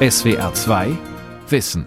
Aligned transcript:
SWR 0.00 0.52
2 0.52 0.98
Wissen. 1.50 1.84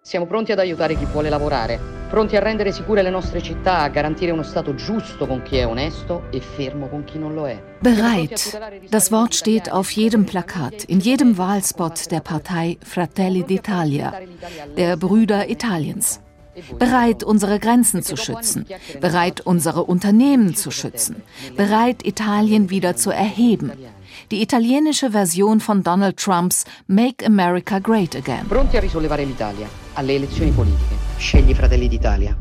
Siamo 0.00 0.24
pronti 0.24 0.52
ad 0.52 0.58
aiutare 0.58 0.96
chi 0.96 1.04
vuole 1.04 1.28
lavorare, 1.28 1.78
pronti 2.08 2.34
a 2.34 2.40
rendere 2.40 2.72
sicure 2.72 3.02
le 3.02 3.10
nostre 3.10 3.42
città, 3.42 3.80
a 3.80 3.88
garantire 3.88 4.30
uno 4.30 4.42
Stato 4.42 4.74
giusto 4.74 5.26
con 5.26 5.42
chi 5.42 5.58
è 5.58 5.66
onesto 5.66 6.30
e 6.30 6.40
fermo 6.40 6.88
con 6.88 7.04
chi 7.04 7.18
non 7.18 7.34
lo 7.34 7.46
è. 7.46 7.62
Bereit. 7.80 8.88
Das 8.88 9.10
Wort 9.10 9.34
steht 9.34 9.70
auf 9.70 9.90
jedem 9.90 10.24
Plakat, 10.24 10.84
in 10.86 11.00
jedem 11.00 11.36
Wahlspot 11.36 12.10
der 12.10 12.20
Partei 12.20 12.78
Fratelli 12.82 13.42
d'Italia, 13.42 14.10
der 14.74 14.96
Brüder 14.96 15.46
Italiens. 15.50 16.22
Bereit, 16.78 17.22
unsere 17.22 17.58
Grenzen 17.58 18.02
zu 18.02 18.16
schützen, 18.16 18.64
bereit, 18.98 19.42
unsere 19.42 19.84
Unternehmen 19.84 20.56
zu 20.56 20.70
schützen, 20.70 21.16
bereit, 21.54 22.06
Italien 22.06 22.70
wieder 22.70 22.96
zu 22.96 23.10
erheben. 23.10 23.72
Die 24.30 24.42
italienische 24.42 25.10
Version 25.10 25.58
von 25.58 25.82
Donald 25.82 26.18
Trumps 26.18 26.64
Make 26.86 27.24
America 27.24 27.78
Great 27.78 28.14
Again. 28.14 28.46
Pronti 28.46 28.76
a 28.76 28.80
risollevare 28.80 29.24
l'Italia 29.24 29.66
alle 29.94 30.16
elezioni 30.16 30.50
politiche. 30.50 30.96
Scegli 31.16 31.54
Fratelli 31.54 31.88
d'Italia. 31.88 32.36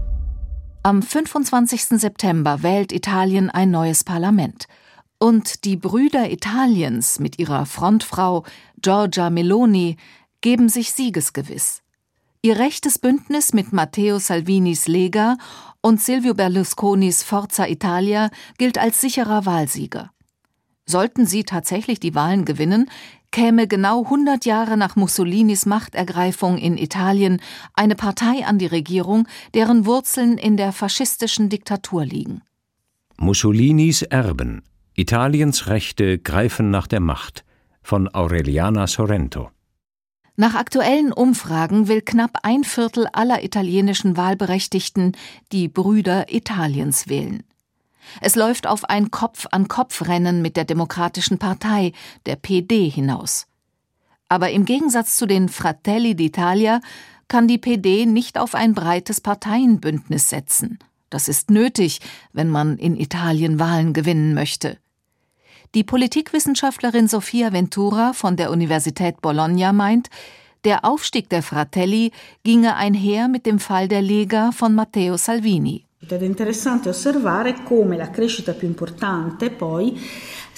Am 0.83 1.01
25. 1.01 1.97
September 1.97 2.61
wählt 2.61 2.91
Italien 2.91 3.49
ein 3.49 3.71
neues 3.71 4.03
Parlament. 4.03 4.65
Und 5.17 5.63
die 5.63 5.77
Brüder 5.77 6.29
Italiens 6.29 7.19
mit 7.19 7.39
ihrer 7.39 7.65
Frontfrau 7.65 8.43
Giorgia 8.81 9.29
Meloni 9.29 9.95
geben 10.41 10.67
sich 10.67 10.91
siegesgewiss. 10.91 11.83
Ihr 12.41 12.59
rechtes 12.59 12.99
Bündnis 12.99 13.53
mit 13.53 13.71
Matteo 13.71 14.19
Salvinis 14.19 14.87
Lega 14.89 15.37
und 15.81 16.01
Silvio 16.01 16.33
Berlusconis 16.33 17.23
Forza 17.23 17.65
Italia 17.65 18.29
gilt 18.57 18.77
als 18.77 18.99
sicherer 18.99 19.45
Wahlsieger. 19.45 20.11
Sollten 20.89 21.25
sie 21.25 21.43
tatsächlich 21.43 21.99
die 21.99 22.15
Wahlen 22.15 22.45
gewinnen, 22.45 22.89
käme 23.31 23.67
genau 23.67 24.05
100 24.05 24.45
Jahre 24.45 24.77
nach 24.77 24.95
Mussolinis 24.95 25.65
Machtergreifung 25.65 26.57
in 26.57 26.77
Italien 26.77 27.41
eine 27.73 27.95
Partei 27.95 28.45
an 28.45 28.57
die 28.57 28.67
Regierung, 28.67 29.27
deren 29.53 29.85
Wurzeln 29.85 30.37
in 30.37 30.55
der 30.55 30.71
faschistischen 30.71 31.49
Diktatur 31.49 32.05
liegen. 32.05 32.41
Mussolinis 33.17 34.01
Erben 34.01 34.63
Italiens 34.95 35.67
Rechte 35.67 36.17
greifen 36.17 36.71
nach 36.71 36.87
der 36.87 37.01
Macht 37.01 37.43
von 37.83 38.13
Aureliana 38.13 38.87
Sorrento 38.87 39.51
nach 40.39 40.53
aktuellen 40.53 41.11
Umfragen 41.13 41.87
will 41.87 42.03
knapp 42.03 42.37
ein 42.43 42.63
Viertel 42.63 43.07
aller 43.11 43.43
italienischen 43.43 44.17
Wahlberechtigten 44.17 45.13
die 45.51 45.67
Brüder 45.67 46.31
Italiens 46.31 47.09
wählen. 47.09 47.41
Es 48.21 48.35
läuft 48.35 48.67
auf 48.67 48.85
ein 48.85 49.11
Kopf-an-Kopf-Rennen 49.11 50.41
mit 50.41 50.57
der 50.57 50.65
Demokratischen 50.65 51.37
Partei, 51.37 51.93
der 52.25 52.35
PD, 52.35 52.89
hinaus. 52.89 53.47
Aber 54.29 54.51
im 54.51 54.65
Gegensatz 54.65 55.17
zu 55.17 55.25
den 55.25 55.49
Fratelli 55.49 56.11
d'Italia 56.11 56.81
kann 57.27 57.47
die 57.47 57.57
PD 57.57 58.05
nicht 58.05 58.37
auf 58.37 58.55
ein 58.55 58.73
breites 58.73 59.21
Parteienbündnis 59.21 60.29
setzen. 60.29 60.79
Das 61.09 61.27
ist 61.27 61.49
nötig, 61.49 61.99
wenn 62.33 62.49
man 62.49 62.77
in 62.77 62.97
Italien 62.97 63.59
Wahlen 63.59 63.93
gewinnen 63.93 64.33
möchte. 64.33 64.77
Die 65.75 65.83
Politikwissenschaftlerin 65.83 67.07
Sofia 67.07 67.53
Ventura 67.53 68.13
von 68.13 68.35
der 68.35 68.51
Universität 68.51 69.21
Bologna 69.21 69.73
meint, 69.73 70.09
der 70.63 70.85
Aufstieg 70.85 71.29
der 71.29 71.43
Fratelli 71.43 72.11
ginge 72.43 72.75
einher 72.75 73.27
mit 73.27 73.45
dem 73.45 73.59
Fall 73.59 73.87
der 73.87 74.01
Lega 74.01 74.51
von 74.51 74.75
Matteo 74.75 75.17
Salvini. 75.17 75.86
Ed 75.99 76.11
è 76.11 76.23
interessante 76.23 76.89
osservare 76.89 77.63
come 77.63 77.97
la 77.97 78.11
crescita 78.11 78.53
più 78.53 78.67
importante 78.67 79.49
poi 79.49 79.99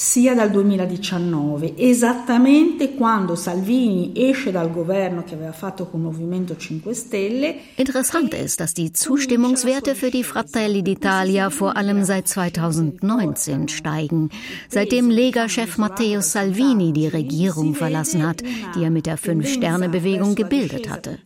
sia 0.01 0.33
dal 0.33 0.49
2019, 0.49 1.73
esattamente 1.75 2.95
quando 2.95 3.35
Salvini 3.35 4.13
esce 4.15 4.49
dal 4.49 4.71
governo 4.71 5.25
che 5.25 5.33
aveva 5.33 5.51
fatto 5.51 5.87
con 5.87 6.01
Movimento 6.01 6.55
5 6.55 6.93
Stelle. 6.93 7.55
Interessant 7.75 8.33
ist, 8.33 8.61
dass 8.61 8.73
die 8.73 8.93
Zustimmungswerte 8.93 9.95
für 9.95 10.09
die 10.09 10.23
Fratelli 10.23 10.83
d'Italia 10.83 11.49
vor 11.49 11.75
allem 11.75 12.05
seit 12.05 12.29
2019 12.29 13.67
steigen, 13.67 14.29
seitdem 14.69 15.09
Lega-Chef 15.09 15.77
Matteo 15.77 16.21
Salvini 16.21 16.93
die 16.93 17.09
Regierung 17.09 17.75
verlassen 17.75 18.25
hat, 18.25 18.41
die 18.75 18.83
er 18.83 18.91
mit 18.91 19.05
der 19.05 19.17
Fünf-Sterne-Bewegung 19.17 20.35
gebildet 20.35 20.89
hatte. 20.89 21.19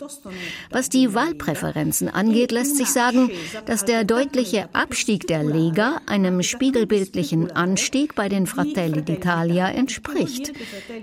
Was 0.72 0.90
die 0.90 1.13
Wahlpräferenzen 1.13 2.09
angeht, 2.09 2.51
lässt 2.51 2.78
sich 2.78 2.88
sagen, 2.88 3.29
dass 3.67 3.85
der 3.85 4.03
deutliche 4.03 4.67
Abstieg 4.73 5.28
der 5.28 5.44
Lega 5.44 6.01
einem 6.07 6.41
spiegelbildlichen 6.41 7.51
Anstieg 7.51 8.16
bei 8.16 8.29
den 8.29 8.47
Fratelli 8.47 8.62
Fratelli 8.63 9.01
d'Italia 9.01 9.68
entspricht. 9.68 10.53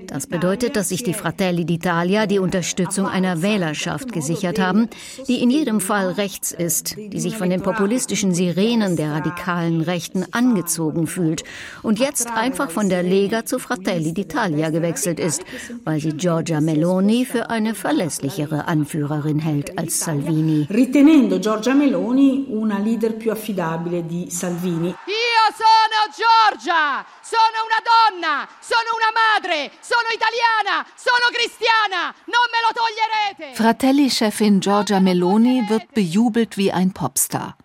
Das 0.07 0.27
bedeutet, 0.27 0.77
dass 0.77 0.89
sich 0.89 1.03
die 1.03 1.15
Fratelli 1.15 1.65
d'Italia 1.65 2.27
die 2.27 2.39
Unterstützung 2.39 3.07
einer 3.07 3.43
Wählerschaft 3.43 4.13
gesichert 4.13 4.59
haben, 4.59 4.89
die 5.29 5.43
in 5.43 5.51
jedem 5.51 5.81
Fall 5.81 6.11
rechts 6.13 6.53
ist, 6.53 6.97
die 6.97 7.21
sich 7.21 7.37
von 7.37 7.51
den 7.51 7.63
populistischen 7.63 8.35
Sirenen 8.35 8.97
der 8.97 9.13
radikalen 9.13 9.83
Rechten 9.83 10.25
angezogen 10.33 11.07
fühlt 11.07 11.45
und 11.83 11.99
jetzt 11.99 12.31
einfach 12.31 12.71
von 12.71 12.89
der 12.89 13.03
Lega 13.03 13.45
zu 13.45 13.59
Fratelli 13.59 14.13
d'Italia 14.13 14.71
gewechselt 14.71 15.21
ist, 15.21 15.45
weil 15.85 16.01
sie 16.01 16.13
Giorgia 16.13 16.61
Meloni 16.61 17.25
für 17.25 17.51
eine 17.51 17.75
verlässlichere 17.75 18.67
Anführerin 18.69 19.39
hält 19.39 19.79
als 19.79 20.01
Salvini. 20.01 20.67
Ritenendo 20.71 21.39
Giorgia 21.39 21.75
Meloni 21.75 22.47
una 22.49 22.79
leader 22.79 23.13
più 23.13 23.31
affidabile 23.31 24.07
di 24.07 24.31
Salvini. 24.31 24.89
Io 24.89 25.55
sono 25.55 26.01
Giorgia, 26.17 27.05
sono 27.31 27.59
una 27.69 27.81
donna, 27.93 28.49
sono 28.61 28.91
una 28.99 29.13
madre, 29.15 29.71
sono 29.81 30.09
italiana, 30.13 30.85
sono 30.97 31.27
cristiana, 31.31 32.13
non 32.27 32.47
me 32.51 32.61
lo 32.65 32.71
toglierete. 32.75 33.55
Fratelli-Chefin 33.55 34.61
Giorgia 34.61 34.99
Meloni 34.99 35.63
wird 35.69 35.95
bejubelt 35.95 36.57
wie 36.57 36.73
ein 36.73 36.93
Popstar. 36.93 37.57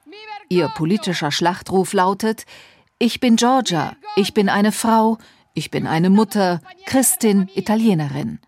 Ihr 0.49 0.69
politischer 0.69 1.31
Schlachtruf 1.31 1.93
lautet: 1.93 2.45
Ich 2.99 3.19
bin 3.19 3.35
Giorgia, 3.37 3.95
ich 4.15 4.33
bin 4.33 4.49
eine 4.49 4.71
Frau, 4.71 5.17
ich 5.55 5.71
bin 5.71 5.87
eine 5.87 6.11
Mutter, 6.11 6.61
Christin, 6.85 7.49
Italienerin. 7.55 8.39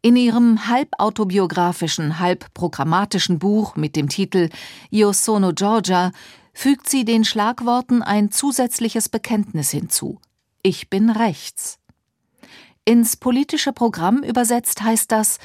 In 0.00 0.14
ihrem 0.14 0.68
halb 0.68 0.90
autobiografischen, 0.98 2.20
halb 2.20 2.54
programmatischen 2.54 3.40
Buch 3.40 3.74
mit 3.74 3.96
dem 3.96 4.08
Titel 4.08 4.48
Io 4.90 5.12
sono 5.12 5.52
Giorgia 5.52 6.12
fügt 6.52 6.88
sie 6.88 7.04
den 7.04 7.24
Schlagworten 7.24 8.02
ein 8.02 8.30
zusätzliches 8.30 9.08
Bekenntnis 9.08 9.70
hinzu. 9.70 10.20
Ich 10.62 10.90
bin 10.90 11.10
rechts. 11.10 11.78
Ins 12.84 13.16
politische 13.16 13.72
Programm 13.72 14.22
übersetzt 14.22 14.82
heißt 14.82 15.12
das, 15.12 15.38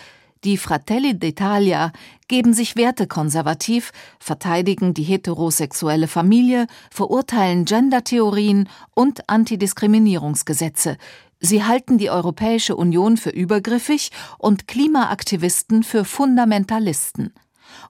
die 0.43 0.57
Fratelli 0.57 1.11
d'Italia 1.11 1.91
geben 2.27 2.53
sich 2.53 2.75
wertekonservativ, 2.75 3.93
verteidigen 4.19 4.93
die 4.93 5.03
heterosexuelle 5.03 6.07
Familie, 6.09 6.67
verurteilen 6.91 7.63
Gendertheorien 7.63 8.67
und 8.93 9.29
Antidiskriminierungsgesetze. 9.29 10.97
Sie 11.39 11.63
halten 11.63 11.97
die 11.97 12.09
Europäische 12.09 12.75
Union 12.75 13.15
für 13.15 13.29
übergriffig 13.29 14.11
und 14.37 14.67
Klimaaktivisten 14.67 15.83
für 15.83 16.03
Fundamentalisten. 16.03 17.33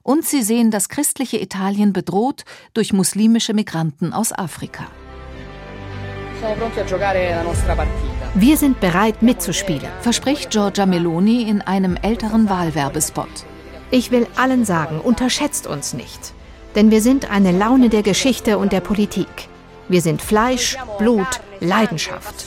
Und 0.02 0.24
sie 0.24 0.42
sehen 0.42 0.70
das 0.70 0.88
christliche 0.88 1.40
Italien 1.40 1.92
bedroht 1.92 2.44
durch 2.72 2.92
muslimische 2.92 3.54
Migranten 3.54 4.12
aus 4.12 4.32
Afrika. 4.32 4.86
Wir 8.34 8.56
sind 8.56 8.80
bereit 8.80 9.22
mitzuspielen, 9.22 9.88
verspricht 10.00 10.50
Giorgia 10.50 10.86
Meloni 10.86 11.42
in 11.42 11.62
einem 11.62 11.96
älteren 12.00 12.48
Wahlwerbespot. 12.48 13.44
Ich 13.90 14.10
will 14.10 14.26
allen 14.36 14.64
sagen, 14.64 15.00
unterschätzt 15.00 15.66
uns 15.66 15.94
nicht. 15.94 16.32
Denn 16.74 16.90
wir 16.90 17.00
sind 17.00 17.30
eine 17.30 17.52
Laune 17.52 17.88
der 17.88 18.02
Geschichte 18.02 18.58
und 18.58 18.72
der 18.72 18.80
Politik. 18.80 19.28
Wir 19.88 20.00
sind 20.00 20.22
Fleisch, 20.22 20.76
Blut, 20.98 21.40
Leidenschaft. 21.60 22.46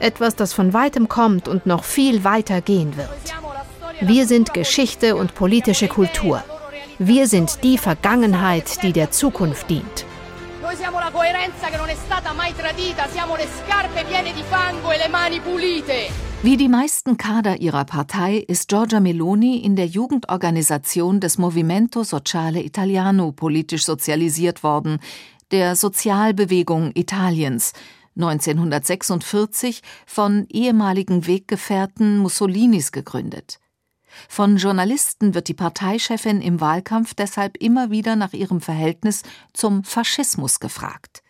Etwas, 0.00 0.34
das 0.34 0.52
von 0.52 0.72
weitem 0.72 1.08
kommt 1.08 1.46
und 1.46 1.66
noch 1.66 1.84
viel 1.84 2.24
weiter 2.24 2.60
gehen 2.60 2.96
wird. 2.96 3.08
Wir 4.00 4.26
sind 4.26 4.54
Geschichte 4.54 5.14
und 5.14 5.34
politische 5.34 5.88
Kultur. 5.88 6.42
Wir 6.98 7.26
sind 7.28 7.62
die 7.62 7.78
Vergangenheit, 7.78 8.82
die 8.82 8.92
der 8.92 9.10
Zukunft 9.10 9.68
dient. 9.70 10.06
Noi 10.70 10.78
siamo 10.78 11.00
la 11.00 11.10
coerenza 11.10 11.66
che 11.66 11.76
non 11.76 11.88
è 11.88 11.96
stata 11.96 12.32
mai 12.32 12.54
tradita, 12.54 13.08
siamo 13.08 13.34
le 13.34 13.48
scarpe 13.58 14.04
piene 14.04 14.32
di 14.32 14.44
fango 14.44 14.92
e 14.92 14.98
le 14.98 15.08
mani 15.08 15.40
pulite. 15.40 16.12
Wie 16.42 16.54
die 16.54 16.68
meisten 16.68 17.16
Kader 17.16 17.60
ihrer 17.60 17.84
Partei 17.84 18.44
ist 18.46 18.68
Giorgia 18.70 19.00
Meloni 19.00 19.64
in 19.64 19.74
der 19.74 19.86
Jugendorganisation 19.86 21.18
des 21.18 21.38
Movimento 21.38 22.04
Sociale 22.04 22.60
Italiano 22.60 23.32
politisch 23.32 23.82
sozialisiert 23.82 24.62
worden, 24.62 25.00
der 25.50 25.74
Sozialbewegung 25.74 26.92
Italiens, 26.94 27.72
1946 28.14 29.82
von 30.06 30.46
ehemaligen 30.48 31.26
Weggefährten 31.26 32.18
Mussolinis 32.18 32.92
gegründet. 32.92 33.58
Von 34.28 34.56
Journalisten 34.56 35.34
wird 35.34 35.48
die 35.48 35.54
Parteichefin 35.54 36.40
im 36.40 36.60
Wahlkampf 36.60 37.14
deshalb 37.14 37.56
immer 37.58 37.90
wieder 37.90 38.16
nach 38.16 38.32
ihrem 38.32 38.60
Verhältnis 38.60 39.22
zum 39.52 39.84
Faschismus 39.84 40.60
gefragt. 40.60 41.22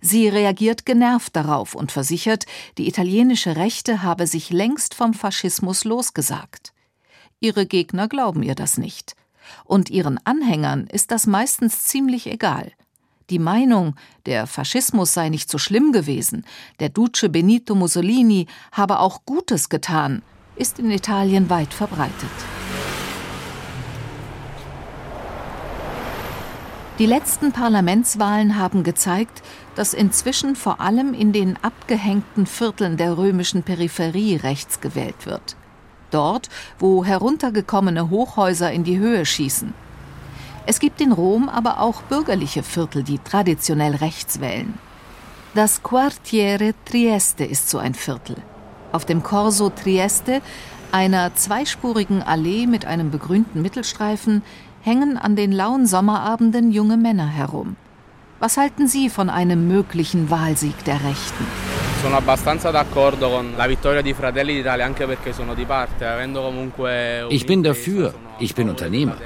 Sie 0.00 0.28
reagiert 0.28 0.84
genervt 0.84 1.34
darauf 1.36 1.74
und 1.74 1.92
versichert, 1.92 2.44
die 2.78 2.88
italienische 2.88 3.56
Rechte 3.56 4.02
habe 4.02 4.26
sich 4.26 4.50
längst 4.50 4.94
vom 4.94 5.14
Faschismus 5.14 5.84
losgesagt. 5.84 6.72
Ihre 7.40 7.66
Gegner 7.66 8.08
glauben 8.08 8.42
ihr 8.42 8.54
das 8.54 8.76
nicht. 8.76 9.16
Und 9.64 9.90
ihren 9.90 10.24
Anhängern 10.24 10.86
ist 10.86 11.10
das 11.10 11.26
meistens 11.26 11.82
ziemlich 11.82 12.26
egal. 12.26 12.72
Die 13.30 13.38
Meinung, 13.38 13.94
der 14.26 14.46
Faschismus 14.46 15.14
sei 15.14 15.28
nicht 15.28 15.50
so 15.50 15.56
schlimm 15.56 15.92
gewesen, 15.92 16.44
der 16.80 16.88
Duce 16.88 17.26
Benito 17.30 17.74
Mussolini 17.74 18.46
habe 18.72 18.98
auch 18.98 19.24
Gutes 19.24 19.68
getan, 19.68 20.22
ist 20.60 20.78
in 20.78 20.90
Italien 20.90 21.48
weit 21.48 21.72
verbreitet. 21.72 22.30
Die 26.98 27.06
letzten 27.06 27.52
Parlamentswahlen 27.52 28.58
haben 28.58 28.84
gezeigt, 28.84 29.42
dass 29.74 29.94
inzwischen 29.94 30.54
vor 30.54 30.82
allem 30.82 31.14
in 31.14 31.32
den 31.32 31.56
abgehängten 31.62 32.44
Vierteln 32.44 32.98
der 32.98 33.16
römischen 33.16 33.62
Peripherie 33.62 34.36
rechts 34.36 34.82
gewählt 34.82 35.24
wird. 35.24 35.56
Dort, 36.10 36.50
wo 36.78 37.04
heruntergekommene 37.06 38.10
Hochhäuser 38.10 38.70
in 38.70 38.84
die 38.84 38.98
Höhe 38.98 39.24
schießen. 39.24 39.72
Es 40.66 40.78
gibt 40.78 41.00
in 41.00 41.12
Rom 41.12 41.48
aber 41.48 41.80
auch 41.80 42.02
bürgerliche 42.02 42.62
Viertel, 42.62 43.02
die 43.02 43.18
traditionell 43.18 43.94
rechts 43.94 44.40
wählen. 44.40 44.74
Das 45.54 45.82
Quartiere 45.82 46.74
Trieste 46.84 47.44
ist 47.44 47.70
so 47.70 47.78
ein 47.78 47.94
Viertel. 47.94 48.36
Auf 48.92 49.04
dem 49.04 49.22
Corso 49.22 49.70
Trieste, 49.70 50.42
einer 50.92 51.34
zweispurigen 51.34 52.22
Allee 52.22 52.66
mit 52.66 52.84
einem 52.84 53.10
begrünten 53.10 53.62
Mittelstreifen, 53.62 54.42
hängen 54.82 55.16
an 55.16 55.36
den 55.36 55.52
lauen 55.52 55.86
Sommerabenden 55.86 56.72
junge 56.72 56.96
Männer 56.96 57.28
herum. 57.28 57.76
Was 58.40 58.56
halten 58.56 58.88
Sie 58.88 59.10
von 59.10 59.30
einem 59.30 59.68
möglichen 59.68 60.30
Wahlsieg 60.30 60.84
der 60.84 61.04
Rechten? 61.04 61.79
Sono 62.00 62.16
abbastanza 62.16 62.70
d'accordo 62.70 63.28
con 63.28 63.52
la 63.56 63.66
vittoria 63.66 64.00
di 64.00 64.14
Fratelli 64.14 64.54
d'Italia 64.54 64.86
anche 64.86 65.06
perché 65.06 65.34
sono 65.34 65.54
di 65.54 65.64
parte, 65.66 66.06
avendo 66.06 66.40
comunque 66.40 67.26
Ich 67.28 67.44
bin 67.44 67.60
dafür. 67.60 68.14
Ich 68.38 68.54
bin 68.54 68.70
Unternehmer. 68.70 69.16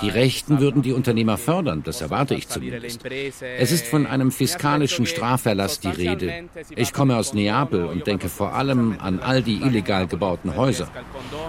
Die 0.00 0.08
Rechten 0.08 0.58
würden 0.58 0.82
die 0.82 0.92
Unternehmer 0.92 1.38
fördern, 1.38 1.82
das 1.84 2.00
erwarte 2.00 2.34
ich 2.34 2.48
zumindest. 2.48 3.00
Es 3.06 3.70
ist 3.70 3.86
von 3.86 4.06
einem 4.06 4.32
fiskalischen 4.32 5.06
Straferlass 5.06 5.78
die 5.78 5.88
Rede. 5.88 6.48
Ich 6.74 6.92
komme 6.92 7.16
aus 7.16 7.32
Neapel 7.32 7.84
und 7.84 8.06
denke 8.08 8.28
vor 8.28 8.54
allem 8.54 8.96
an 9.00 9.20
all 9.20 9.42
die 9.42 9.62
illegal 9.62 10.08
gebauten 10.08 10.56
Häuser. 10.56 10.88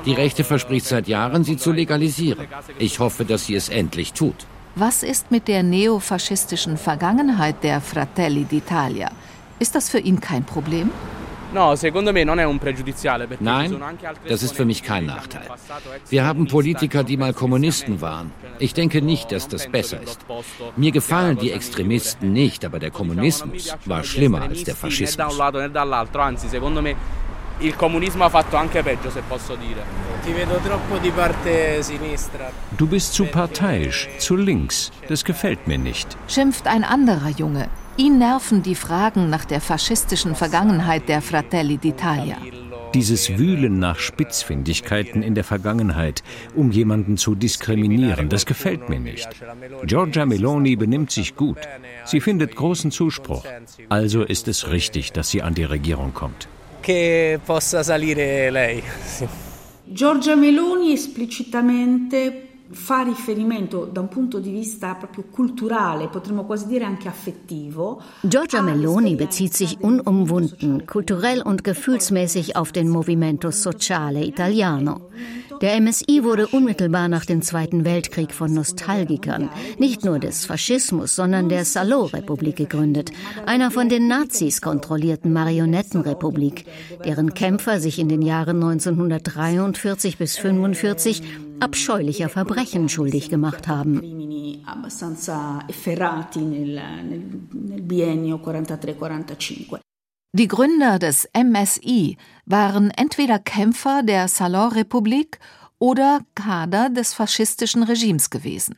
Die 0.06 0.13
Rechte 0.13 0.44
verspricht 0.44 0.85
seit 0.85 1.07
Jahren, 1.07 1.44
sie 1.44 1.57
zu 1.57 1.71
legalisieren. 1.71 2.47
Ich 2.77 3.00
hoffe, 3.00 3.25
dass 3.25 3.47
sie 3.47 3.56
es 3.56 3.69
endlich 3.69 4.13
tut. 4.13 4.45
Was 4.75 5.01
ist 5.01 5.31
mit 5.31 5.47
der 5.47 5.63
neofaschistischen 5.63 6.77
Vergangenheit 6.77 7.63
der 7.63 7.81
Fratelli 7.81 8.45
d'Italia? 8.45 9.09
Ist 9.59 9.75
das 9.75 9.89
für 9.89 10.00
ihn 10.00 10.19
kein 10.19 10.44
Problem? 10.44 10.92
Nein, 13.39 13.81
das 14.27 14.44
ist 14.44 14.56
für 14.56 14.65
mich 14.65 14.83
kein 14.83 15.06
Nachteil. 15.06 15.48
Wir 16.09 16.25
haben 16.25 16.48
Politiker, 16.48 17.04
die 17.04 17.15
mal 17.15 17.33
Kommunisten 17.33 18.01
waren. 18.01 18.31
Ich 18.59 18.74
denke 18.74 19.01
nicht, 19.01 19.31
dass 19.31 19.48
das 19.48 19.68
besser 19.68 20.01
ist. 20.01 20.19
Mir 20.75 20.92
gefallen 20.92 21.38
die 21.38 21.51
Extremisten 21.51 22.33
nicht, 22.33 22.65
aber 22.65 22.80
der 22.80 22.92
Kommunismus 22.92 23.74
war 23.86 24.04
schlimmer 24.04 24.42
als 24.42 24.63
der 24.65 24.75
Faschismus. 24.75 25.39
Il 27.60 27.75
comunismo 27.75 28.24
ha 28.24 28.30
fatto 28.30 28.56
anche 28.56 28.83
peggio, 28.83 29.10
se 29.10 29.24
posso 29.27 29.56
dire. 29.56 29.81
Ti 30.24 30.31
vedo 30.31 30.60
troppo 30.62 31.00
di 31.00 31.10
parte 31.10 31.81
sinistra. 31.81 32.51
Du 32.69 32.86
bist 32.86 33.13
zu 33.13 33.25
parteiisch, 33.25 34.07
zu 34.19 34.36
links. 34.36 34.92
Das 35.07 35.24
gefällt 35.24 35.68
mir 35.68 35.80
nicht. 35.80 36.15
Schimpft 36.27 36.68
ein 36.68 36.83
anderer 36.83 37.30
Junge. 37.30 37.68
Ihn 37.97 38.19
nerven 38.19 38.61
die 38.61 38.75
Fragen 38.75 39.29
nach 39.31 39.45
der 39.45 39.59
faschistischen 39.59 40.35
Vergangenheit 40.35 41.09
der 41.09 41.23
Fratelli 41.23 41.77
d'Italia. 41.77 42.35
Dieses 42.94 43.38
Wühlen 43.39 43.79
nach 43.79 43.97
Spitzfindigkeiten 43.97 45.23
in 45.23 45.33
der 45.33 45.44
Vergangenheit, 45.44 46.23
um 46.55 46.71
jemanden 46.71 47.17
zu 47.17 47.33
diskriminieren, 47.33 48.29
das 48.29 48.45
gefällt 48.45 48.88
mir 48.88 48.99
nicht. 48.99 49.27
Giorgia 49.83 50.27
Meloni 50.27 50.75
benimmt 50.75 51.09
sich 51.11 51.35
gut. 51.35 51.57
Sie 52.05 52.21
findet 52.21 52.55
großen 52.55 52.91
Zuspruch. 52.91 53.44
Also 53.89 54.23
ist 54.23 54.47
es 54.47 54.69
richtig, 54.69 55.11
dass 55.11 55.29
sie 55.29 55.41
an 55.41 55.55
die 55.55 55.63
Regierung 55.63 56.13
kommt. 56.13 56.47
Giorgia 59.88 60.35
Meloni 60.35 60.93
esplicitamente 60.93 62.33
fa 62.69 63.01
riferimento 63.01 63.85
da 63.85 64.01
un 64.01 64.07
punto 64.07 64.39
di 64.39 64.51
vista 64.51 64.95
proprio 64.95 65.25
culturale, 65.31 66.07
potremmo 66.07 66.45
quasi 66.45 66.67
dire 66.67 66.85
anche 66.85 67.07
affettivo. 67.07 68.01
Giorgia 68.21 68.61
Meloni 68.61 69.15
bezieht 69.15 69.53
sich 69.53 69.77
unumwunden, 69.79 70.85
kulturell 70.85 71.41
und 71.41 71.63
gefühlsmäßig 71.63 72.55
auf 72.55 72.71
den 72.71 72.89
Movimento 72.89 73.51
Sociale 73.51 74.23
Italiano. 74.23 75.09
Der 75.62 75.81
MSI 75.81 76.24
wurde 76.24 76.48
unmittelbar 76.48 77.07
nach 77.07 77.25
dem 77.25 77.42
Zweiten 77.42 77.83
Weltkrieg 77.83 78.31
von 78.31 78.54
Nostalgikern, 78.54 79.50
nicht 79.80 80.06
nur 80.06 80.19
des 80.19 80.45
Faschismus, 80.45 81.15
sondern 81.15 81.50
der 81.50 81.65
Salò-Republik 81.65 82.56
gegründet, 82.56 83.12
einer 83.45 83.71
von 83.71 83.89
den 83.89 84.07
Nazis 84.07 84.62
kontrollierten 84.62 85.33
Marionettenrepublik, 85.33 86.65
deren 87.04 87.33
Kämpfer 87.33 87.80
sich 87.80 87.98
in 87.98 88.09
den 88.09 88.21
Jahren 88.21 88.57
1943 88.57 90.18
bis 90.18 90.38
1945 90.38 91.24
abscheulicher 91.60 92.30
Verbrechen 92.30 92.88
schuldig 92.88 93.30
gemacht 93.30 93.68
haben. 93.68 94.01
Die 100.33 100.47
Gründer 100.47 101.00
des 101.00 101.27
MSI 101.35 102.18
waren 102.45 102.91
entweder 102.91 103.39
Kämpfer 103.39 104.03
der 104.03 104.27
Salon-Republik 104.27 105.39
oder 105.79 106.21
Kader 106.35 106.89
des 106.89 107.13
faschistischen 107.13 107.83
Regimes 107.83 108.29
gewesen. 108.29 108.75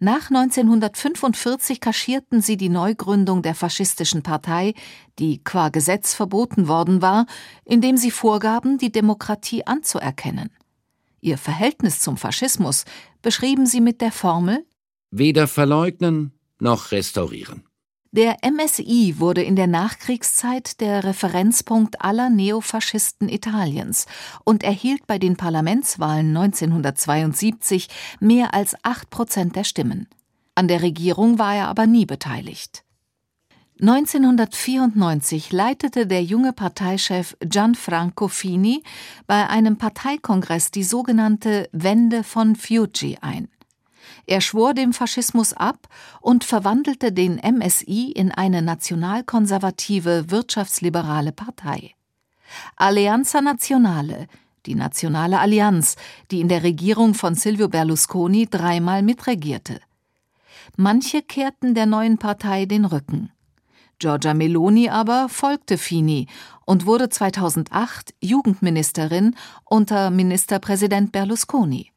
Nach 0.00 0.30
1945 0.30 1.80
kaschierten 1.80 2.40
sie 2.40 2.56
die 2.56 2.68
Neugründung 2.68 3.42
der 3.42 3.54
faschistischen 3.54 4.22
Partei, 4.22 4.74
die 5.18 5.42
qua 5.42 5.68
Gesetz 5.68 6.14
verboten 6.14 6.68
worden 6.68 7.00
war, 7.00 7.26
indem 7.64 7.96
sie 7.96 8.10
vorgaben, 8.10 8.78
die 8.78 8.92
Demokratie 8.92 9.66
anzuerkennen. 9.66 10.50
Ihr 11.20 11.38
Verhältnis 11.38 12.00
zum 12.00 12.16
Faschismus 12.16 12.84
beschrieben 13.22 13.66
sie 13.66 13.80
mit 13.80 14.00
der 14.00 14.12
Formel 14.12 14.64
Weder 15.10 15.46
verleugnen 15.46 16.32
noch 16.58 16.90
restaurieren. 16.90 17.63
Der 18.16 18.36
MSI 18.48 19.16
wurde 19.18 19.42
in 19.42 19.56
der 19.56 19.66
Nachkriegszeit 19.66 20.80
der 20.80 21.02
Referenzpunkt 21.02 22.00
aller 22.00 22.30
Neofaschisten 22.30 23.28
Italiens 23.28 24.06
und 24.44 24.62
erhielt 24.62 25.08
bei 25.08 25.18
den 25.18 25.36
Parlamentswahlen 25.36 26.28
1972 26.28 27.88
mehr 28.20 28.54
als 28.54 28.76
acht 28.84 29.10
Prozent 29.10 29.56
der 29.56 29.64
Stimmen. 29.64 30.06
An 30.54 30.68
der 30.68 30.82
Regierung 30.82 31.40
war 31.40 31.56
er 31.56 31.66
aber 31.66 31.88
nie 31.88 32.06
beteiligt. 32.06 32.84
1994 33.80 35.50
leitete 35.50 36.06
der 36.06 36.22
junge 36.22 36.52
Parteichef 36.52 37.36
Gianfranco 37.40 38.28
Fini 38.28 38.84
bei 39.26 39.48
einem 39.48 39.76
Parteikongress 39.76 40.70
die 40.70 40.84
sogenannte 40.84 41.68
Wende 41.72 42.22
von 42.22 42.54
Fiuggi 42.54 43.18
ein. 43.20 43.48
Er 44.26 44.40
schwor 44.40 44.74
dem 44.74 44.92
Faschismus 44.92 45.52
ab 45.52 45.88
und 46.20 46.44
verwandelte 46.44 47.12
den 47.12 47.36
MSI 47.36 48.12
in 48.12 48.30
eine 48.30 48.62
nationalkonservative, 48.62 50.30
wirtschaftsliberale 50.30 51.32
Partei. 51.32 51.94
Alleanza 52.76 53.40
Nazionale, 53.40 54.26
die 54.66 54.74
Nationale 54.74 55.40
Allianz, 55.40 55.96
die 56.30 56.40
in 56.40 56.48
der 56.48 56.62
Regierung 56.62 57.14
von 57.14 57.34
Silvio 57.34 57.68
Berlusconi 57.68 58.46
dreimal 58.46 59.02
mitregierte. 59.02 59.80
Manche 60.76 61.22
kehrten 61.22 61.74
der 61.74 61.86
neuen 61.86 62.18
Partei 62.18 62.64
den 62.64 62.84
Rücken. 62.84 63.30
Giorgia 63.98 64.34
Meloni 64.34 64.88
aber 64.88 65.28
folgte 65.28 65.78
Fini 65.78 66.26
und 66.64 66.86
wurde 66.86 67.08
2008 67.08 68.14
Jugendministerin 68.20 69.36
unter 69.64 70.10
Ministerpräsident 70.10 71.12
Berlusconi. 71.12 71.93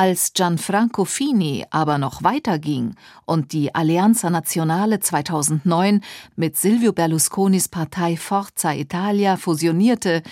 Als 0.00 0.32
Gianfranco 0.32 1.04
Fini 1.04 1.66
aber 1.70 1.98
noch 1.98 2.22
weiterging 2.22 2.94
und 3.24 3.52
die 3.52 3.74
Alleanza 3.74 4.30
Nazionale 4.30 5.00
2009 5.00 6.02
mit 6.36 6.56
Silvio 6.56 6.92
Berlusconis 6.92 7.66
Partei 7.66 8.16
Forza 8.16 8.72
Italia 8.74 9.36
fusionierte, 9.36 10.22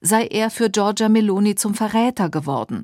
sei 0.00 0.26
er 0.26 0.50
für 0.50 0.70
Giorgia 0.70 1.08
Meloni 1.08 1.54
zum 1.54 1.74
Verräter 1.74 2.30
geworden, 2.30 2.82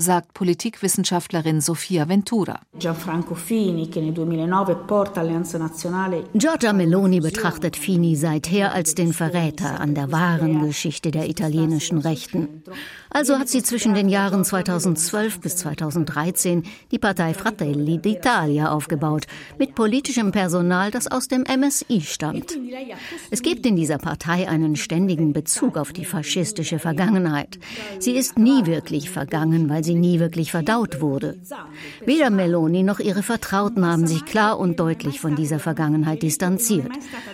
sagt 0.00 0.32
Politikwissenschaftlerin 0.34 1.60
Sofia 1.60 2.08
Ventura. 2.08 2.60
Gianfranco 2.72 3.34
Fini, 3.34 3.88
che 3.88 4.00
nel 4.00 4.14
2009 4.14 4.74
porta 4.86 5.20
Alleanza 5.20 5.58
Nazionale. 5.58 6.24
Giorgia 6.32 6.72
Meloni 6.72 7.20
betrachtet 7.20 7.76
Fini 7.76 8.16
seither 8.16 8.72
als 8.72 8.94
den 8.94 9.12
Verräter 9.12 9.80
an 9.80 9.94
der 9.94 10.10
wahren 10.10 10.66
Geschichte 10.66 11.10
der 11.10 11.28
italienischen 11.28 11.98
Rechten. 11.98 12.62
Also 13.10 13.38
hat 13.38 13.48
sie 13.48 13.62
zwischen 13.62 13.94
den 13.94 14.08
Jahren 14.08 14.44
2012 14.44 15.40
bis 15.40 15.56
2013 15.56 16.62
die 16.92 16.98
Partei 16.98 17.34
Fratelli 17.34 17.96
d'Italia 17.96 18.66
aufgebaut, 18.66 19.26
mit 19.58 19.74
politischem 19.74 20.30
Personal, 20.30 20.90
das 20.90 21.08
aus 21.08 21.26
dem 21.26 21.42
MSI 21.42 22.00
stammt. 22.02 22.56
Es 23.30 23.42
gibt 23.42 23.66
in 23.66 23.76
dieser 23.76 23.98
Partei 23.98 24.48
einen 24.48 24.76
ständigen 24.76 25.32
Bezug 25.32 25.76
auf 25.76 25.92
die 25.92 26.04
faschistische 26.04 26.78
Vergangenheit. 26.78 27.58
Sie 27.98 28.12
ist 28.12 28.38
nie 28.38 28.64
wirklich 28.66 29.10
vergangen, 29.10 29.68
weil 29.68 29.82
sie 29.82 29.89
nie 29.94 30.20
wirklich 30.20 30.50
verdaut 30.50 31.00
wurde. 31.00 31.36
Weder 32.04 32.30
Meloni 32.30 32.82
noch 32.82 33.00
ihre 33.00 33.22
Vertrauten 33.22 33.86
haben 33.86 34.06
sich 34.06 34.24
klar 34.24 34.58
und 34.58 34.78
deutlich 34.80 35.20
von 35.20 35.36
dieser 35.36 35.58
Vergangenheit 35.58 36.22
distanziert. 36.22 36.90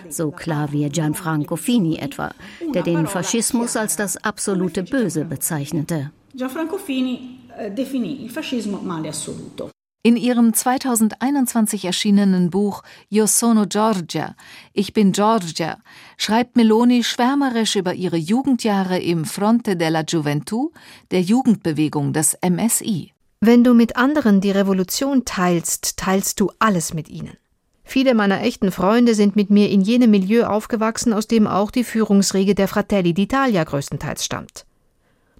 So 0.09 0.31
klar 0.31 0.71
wie 0.71 0.87
Gianfranco 0.89 1.55
Fini 1.55 1.97
etwa, 1.97 2.31
der 2.73 2.83
den 2.83 3.07
Faschismus 3.07 3.75
als 3.75 3.95
das 3.95 4.17
absolute 4.17 4.83
Böse 4.83 5.25
bezeichnet 5.25 5.47
bezeichnete. 5.47 6.11
Gianfranco 6.33 6.77
Fini 6.77 7.39
äh, 7.57 7.71
definì 7.71 8.23
il 8.23 8.29
fascismo 8.29 8.79
male 8.81 9.09
assoluto. 9.09 9.71
In 10.07 10.15
ihrem 10.15 10.53
2021 10.53 11.83
erschienenen 11.83 12.49
Buch 12.49 12.81
Io 13.09 13.27
sono 13.27 13.65
Giorgia, 13.65 14.37
Ich 14.71 14.93
bin 14.93 15.11
Georgia, 15.11 15.79
schreibt 16.15 16.55
Meloni 16.55 17.03
schwärmerisch 17.03 17.75
über 17.75 17.93
ihre 17.93 18.15
Jugendjahre 18.15 18.99
im 18.99 19.25
Fronte 19.25 19.75
della 19.75 20.03
Gioventù, 20.03 20.71
der 21.11 21.23
Jugendbewegung 21.23 22.13
des 22.13 22.37
MSI. 22.41 23.11
Wenn 23.41 23.65
du 23.65 23.73
mit 23.73 23.97
anderen 23.97 24.39
die 24.39 24.51
Revolution 24.51 25.25
teilst, 25.25 25.97
teilst 25.97 26.39
du 26.39 26.51
alles 26.57 26.93
mit 26.93 27.09
ihnen. 27.09 27.35
Viele 27.83 28.13
meiner 28.13 28.41
echten 28.43 28.71
Freunde 28.71 29.13
sind 29.13 29.35
mit 29.35 29.49
mir 29.49 29.69
in 29.69 29.81
jenem 29.81 30.11
Milieu 30.11 30.45
aufgewachsen, 30.45 31.11
aus 31.11 31.27
dem 31.27 31.47
auch 31.47 31.69
die 31.69 31.83
Führungsriege 31.83 32.55
der 32.55 32.69
Fratelli 32.69 33.11
d'Italia 33.11 33.65
größtenteils 33.65 34.23
stammt. 34.23 34.65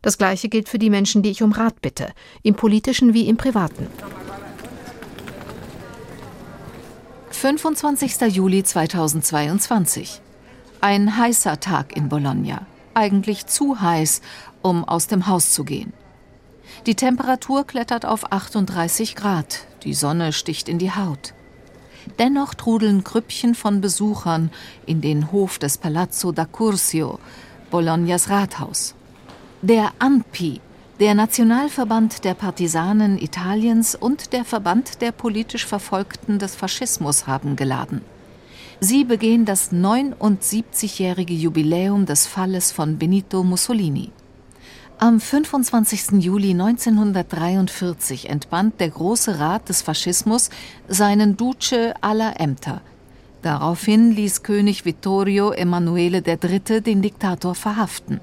Das 0.01 0.17
Gleiche 0.17 0.49
gilt 0.49 0.67
für 0.67 0.77
die 0.77 0.89
Menschen, 0.89 1.21
die 1.21 1.29
ich 1.29 1.41
um 1.41 1.53
Rat 1.53 1.81
bitte, 1.81 2.11
im 2.43 2.55
politischen 2.55 3.13
wie 3.13 3.29
im 3.29 3.37
privaten. 3.37 3.87
25. 7.39 8.33
Juli 8.33 8.63
2022. 8.63 10.21
Ein 10.81 11.17
heißer 11.17 11.59
Tag 11.59 11.95
in 11.95 12.09
Bologna. 12.09 12.65
Eigentlich 12.95 13.45
zu 13.45 13.79
heiß, 13.79 14.21
um 14.63 14.83
aus 14.83 15.05
dem 15.05 15.27
Haus 15.27 15.51
zu 15.51 15.63
gehen. 15.63 15.93
Die 16.87 16.95
Temperatur 16.95 17.63
klettert 17.63 18.07
auf 18.07 18.31
38 18.31 19.15
Grad. 19.15 19.67
Die 19.83 19.93
Sonne 19.93 20.33
sticht 20.33 20.67
in 20.67 20.79
die 20.79 20.91
Haut. 20.91 21.35
Dennoch 22.17 22.55
trudeln 22.55 23.03
Grüppchen 23.03 23.53
von 23.53 23.81
Besuchern 23.81 24.49
in 24.87 25.01
den 25.01 25.31
Hof 25.31 25.59
des 25.59 25.77
Palazzo 25.77 26.31
da 26.31 26.45
Cursio, 26.45 27.19
Bolognas 27.69 28.31
Rathaus. 28.31 28.95
Der 29.61 29.91
ANPI, 29.99 30.59
der 30.99 31.13
Nationalverband 31.13 32.23
der 32.23 32.33
Partisanen 32.33 33.19
Italiens 33.19 33.93
und 33.93 34.33
der 34.33 34.43
Verband 34.43 34.99
der 35.01 35.11
politisch 35.11 35.65
Verfolgten 35.65 36.39
des 36.39 36.55
Faschismus 36.55 37.27
haben 37.27 37.55
geladen. 37.55 38.01
Sie 38.79 39.03
begehen 39.03 39.45
das 39.45 39.71
79-jährige 39.71 41.33
Jubiläum 41.33 42.07
des 42.07 42.25
Falles 42.25 42.71
von 42.71 42.97
Benito 42.97 43.43
Mussolini. 43.43 44.11
Am 44.97 45.19
25. 45.19 46.23
Juli 46.23 46.51
1943 46.51 48.29
entband 48.29 48.79
der 48.79 48.89
Große 48.89 49.39
Rat 49.39 49.69
des 49.69 49.83
Faschismus 49.83 50.49
seinen 50.87 51.37
Duce 51.37 51.93
aller 52.01 52.39
Ämter. 52.39 52.81
Daraufhin 53.43 54.11
ließ 54.11 54.41
König 54.41 54.85
Vittorio 54.85 55.51
Emanuele 55.51 56.23
III. 56.25 56.81
den 56.81 57.03
Diktator 57.03 57.53
verhaften. 57.53 58.19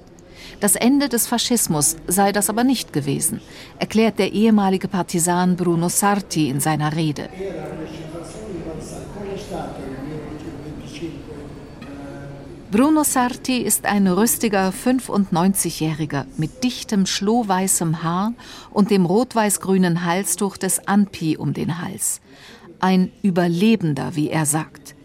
Das 0.61 0.77
Ende 0.77 1.09
des 1.09 1.27
Faschismus 1.27 1.97
sei 2.07 2.33
das 2.33 2.49
aber 2.49 2.65
nicht 2.65 2.93
gewesen, 2.93 3.41
erklärt 3.79 4.19
der 4.19 4.33
ehemalige 4.33 4.89
Partisan 4.89 5.57
Bruno 5.57 5.89
Sarti 5.89 6.49
in 6.49 6.61
seiner 6.61 6.95
Rede. 6.95 7.29
Bruno 12.71 13.05
Sarti 13.05 13.59
ist 13.59 13.87
ein 13.87 14.09
rüstiger 14.09 14.73
95-Jähriger 14.73 16.25
mit 16.37 16.65
dichtem 16.65 17.07
schlohweißem 17.07 18.03
Haar 18.03 18.33
und 18.73 18.91
dem 18.91 19.07
rot-weiß-grünen 19.07 20.05
Halstuch 20.05 20.57
des 20.57 20.89
Anpi 20.89 21.37
um 21.37 21.55
den 21.55 21.81
Hals. 21.81 22.21
Ein 22.81 23.13
Überlebender, 23.23 24.17
wie 24.17 24.29
er 24.29 24.45
sagt. 24.45 24.97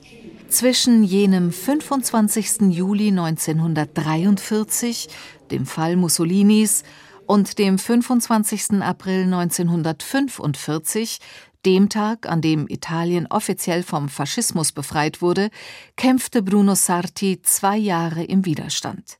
Zwischen 0.47 1.03
jenem 1.03 1.51
25. 1.51 2.71
Juli 2.71 3.09
1943 3.09 5.09
dem 5.51 5.65
Fall 5.65 5.95
Mussolinis, 5.95 6.83
und 7.29 7.59
dem 7.59 7.77
25. 7.77 8.81
April 8.81 9.25
1945, 9.25 11.19
dem 11.63 11.89
Tag, 11.89 12.27
an 12.27 12.41
dem 12.41 12.67
Italien 12.67 13.27
offiziell 13.27 13.83
vom 13.83 14.09
Faschismus 14.09 14.71
befreit 14.71 15.21
wurde, 15.21 15.51
kämpfte 15.95 16.41
Bruno 16.41 16.73
Sarti 16.73 17.39
zwei 17.43 17.77
Jahre 17.77 18.23
im 18.23 18.45
Widerstand. 18.45 19.19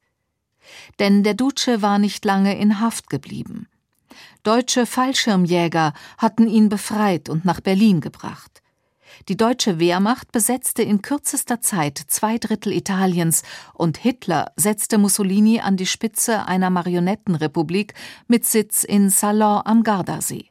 Denn 0.97 1.21
der 1.23 1.35
Duce 1.35 1.81
war 1.83 1.99
nicht 1.99 2.25
lange 2.25 2.57
in 2.57 2.79
Haft 2.79 3.11
geblieben. 3.11 3.67
Deutsche 4.41 4.87
Fallschirmjäger 4.87 5.93
hatten 6.17 6.47
ihn 6.47 6.69
befreit 6.69 7.29
und 7.29 7.45
nach 7.45 7.61
Berlin 7.61 8.01
gebracht. 8.01 8.58
Die 9.27 9.37
deutsche 9.37 9.79
Wehrmacht 9.79 10.31
besetzte 10.31 10.81
in 10.81 11.01
kürzester 11.01 11.61
Zeit 11.61 11.97
zwei 12.07 12.37
Drittel 12.37 12.73
Italiens 12.73 13.43
und 13.73 13.97
Hitler 13.97 14.51
setzte 14.55 14.97
Mussolini 14.97 15.59
an 15.59 15.77
die 15.77 15.85
Spitze 15.85 16.45
einer 16.45 16.69
Marionettenrepublik 16.69 17.93
mit 18.27 18.45
Sitz 18.45 18.83
in 18.83 19.09
Salò 19.09 19.61
am 19.65 19.83
Gardasee. 19.83 20.45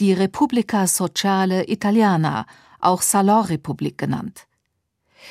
Die 0.00 0.12
Repubblica 0.12 0.86
Sociale 0.86 1.68
Italiana, 1.68 2.46
auch 2.80 3.02
Salò-Republik 3.02 3.98
genannt. 3.98 4.46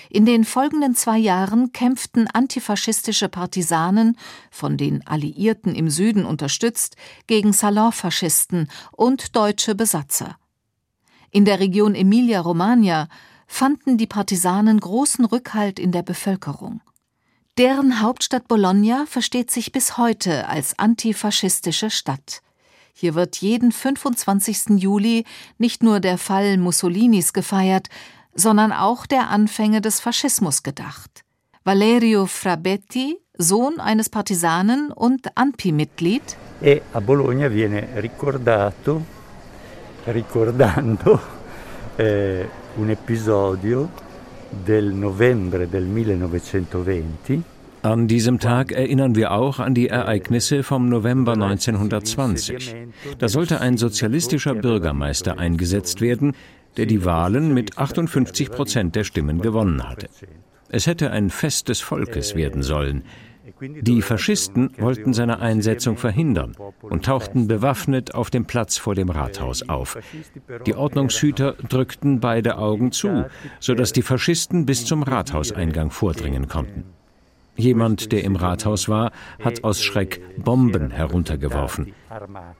In 0.09 0.25
den 0.25 0.45
folgenden 0.45 0.95
zwei 0.95 1.17
Jahren 1.17 1.73
kämpften 1.73 2.27
antifaschistische 2.27 3.27
Partisanen, 3.27 4.17
von 4.49 4.77
den 4.77 5.05
Alliierten 5.05 5.75
im 5.75 5.89
Süden 5.89 6.25
unterstützt, 6.25 6.95
gegen 7.27 7.51
Salon-Faschisten 7.51 8.69
und 8.93 9.35
deutsche 9.35 9.75
Besatzer. 9.75 10.37
In 11.33 11.45
der 11.45 11.61
Region 11.61 11.95
Emilia-Romagna 11.95 13.07
fanden 13.47 13.97
die 13.97 14.07
Partisanen 14.07 14.79
großen 14.79 15.23
Rückhalt 15.23 15.79
in 15.79 15.93
der 15.93 16.03
Bevölkerung. 16.03 16.81
Deren 17.57 18.01
Hauptstadt 18.01 18.49
Bologna 18.49 19.05
versteht 19.07 19.49
sich 19.49 19.71
bis 19.71 19.97
heute 19.97 20.49
als 20.49 20.77
antifaschistische 20.77 21.89
Stadt. 21.89 22.41
Hier 22.93 23.15
wird 23.15 23.37
jeden 23.37 23.71
25. 23.71 24.77
Juli 24.81 25.23
nicht 25.57 25.83
nur 25.83 26.01
der 26.01 26.17
Fall 26.17 26.57
Mussolinis 26.57 27.31
gefeiert, 27.31 27.87
sondern 28.35 28.73
auch 28.73 29.05
der 29.05 29.29
Anfänge 29.29 29.79
des 29.79 30.01
Faschismus 30.01 30.63
gedacht. 30.63 31.23
Valerio 31.63 32.25
Frabetti, 32.25 33.17
Sohn 33.37 33.79
eines 33.79 34.09
Partisanen 34.09 34.91
und 34.91 35.37
ANPI-Mitglied, 35.37 36.35
e 36.61 36.81
a 36.93 36.99
Bologna 36.99 37.49
viene 37.49 37.87
ricordato 38.01 39.01
ricordando 40.11 41.19
eh, 41.97 42.47
un 42.75 42.89
episodio 42.89 43.89
del 44.49 44.93
novembre 44.93 45.67
del 45.67 45.85
1920. 45.85 47.43
An 47.83 48.07
diesem 48.07 48.37
Tag 48.39 48.71
erinnern 48.71 49.15
wir 49.15 49.31
auch 49.31 49.59
an 49.59 49.73
die 49.73 49.87
Ereignisse 49.87 50.61
vom 50.61 50.87
November 50.87 51.33
1920. 51.33 52.75
Da 53.17 53.27
sollte 53.27 53.59
ein 53.59 53.77
sozialistischer 53.77 54.53
Bürgermeister 54.53 55.39
eingesetzt 55.39 55.99
werden, 55.99 56.35
der 56.77 56.85
die 56.85 57.03
Wahlen 57.05 57.53
mit 57.53 57.79
58 57.79 58.51
Prozent 58.51 58.95
der 58.95 59.03
Stimmen 59.03 59.41
gewonnen 59.41 59.87
hatte. 59.89 60.09
Es 60.69 60.85
hätte 60.85 61.11
ein 61.11 61.31
Fest 61.31 61.69
des 61.69 61.81
Volkes 61.81 62.35
werden 62.35 62.61
sollen. 62.61 63.03
Die 63.81 64.01
Faschisten 64.01 64.71
wollten 64.77 65.13
seine 65.13 65.39
Einsetzung 65.39 65.97
verhindern 65.97 66.55
und 66.81 67.05
tauchten 67.05 67.47
bewaffnet 67.47 68.13
auf 68.13 68.29
dem 68.29 68.45
Platz 68.45 68.77
vor 68.77 68.95
dem 68.95 69.09
Rathaus 69.09 69.67
auf. 69.67 69.97
Die 70.65 70.75
Ordnungshüter 70.75 71.53
drückten 71.53 72.19
beide 72.19 72.57
Augen 72.57 72.91
zu, 72.91 73.25
sodass 73.59 73.93
die 73.93 74.03
Faschisten 74.03 74.65
bis 74.65 74.85
zum 74.85 75.03
Rathauseingang 75.03 75.91
vordringen 75.91 76.47
konnten. 76.47 76.85
Jemand, 77.57 78.11
der 78.11 78.23
im 78.23 78.35
Rathaus 78.35 78.87
war, 78.87 79.11
hat 79.43 79.63
aus 79.63 79.83
Schreck 79.83 80.21
Bomben 80.37 80.89
heruntergeworfen. 80.89 81.93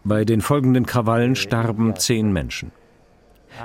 Bei 0.03 0.25
den 0.25 0.41
folgenden 0.41 0.85
Krawallen 0.85 1.35
starben 1.35 1.95
zehn 1.95 2.31
Menschen. 2.33 2.71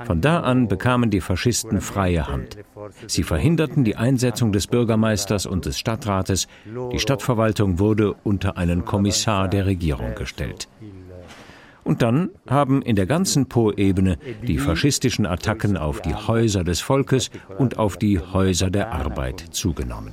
Von 0.05 0.21
da 0.21 0.41
an 0.41 0.67
bekamen 0.67 1.09
die 1.09 1.21
Faschisten 1.21 1.81
freie 1.81 2.27
Hand. 2.27 2.57
Sie 3.07 3.23
verhinderten 3.23 3.83
die 3.83 3.95
Einsetzung 3.95 4.51
des 4.51 4.67
Bürgermeisters 4.67 5.45
und 5.45 5.65
des 5.65 5.79
Stadtrates. 5.79 6.47
Die 6.91 6.99
Stadtverwaltung 6.99 7.79
wurde 7.79 8.13
unter 8.23 8.57
einen 8.57 8.85
Kommissar 8.85 9.47
der 9.47 9.65
Regierung 9.65 10.15
gestellt. 10.15 10.67
Und 11.83 12.01
dann 12.01 12.31
haben 12.49 12.81
in 12.81 12.97
der 12.97 13.05
ganzen 13.05 13.47
Po-Ebene 13.47 14.17
die 14.45 14.57
faschistischen 14.57 15.25
Attacken 15.25 15.77
auf 15.77 16.01
die 16.01 16.13
Häuser 16.13 16.65
des 16.65 16.81
Volkes 16.81 17.31
und 17.57 17.77
auf 17.79 17.95
die 17.95 18.19
Häuser 18.19 18.69
der 18.69 18.91
Arbeit 18.91 19.39
zugenommen. 19.51 20.11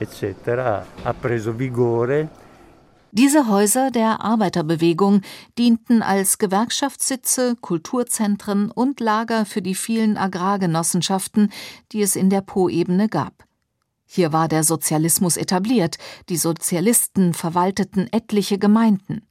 Eccetera, 0.00 0.84
ha 1.04 1.12
preso 1.12 1.52
vigore 1.52 2.28
diese 3.16 3.46
Häuser 3.46 3.92
der 3.92 4.22
Arbeiterbewegung 4.22 5.20
dienten 5.56 6.02
als 6.02 6.38
Gewerkschaftssitze, 6.38 7.54
Kulturzentren 7.60 8.72
und 8.72 8.98
Lager 8.98 9.46
für 9.46 9.62
die 9.62 9.76
vielen 9.76 10.16
Agrargenossenschaften, 10.16 11.52
die 11.92 12.02
es 12.02 12.16
in 12.16 12.28
der 12.28 12.40
Po-Ebene 12.40 13.08
gab. 13.08 13.44
Hier 14.04 14.32
war 14.32 14.48
der 14.48 14.64
Sozialismus 14.64 15.36
etabliert, 15.36 15.96
die 16.28 16.36
Sozialisten 16.36 17.34
verwalteten 17.34 18.12
etliche 18.12 18.58
Gemeinden. 18.58 19.22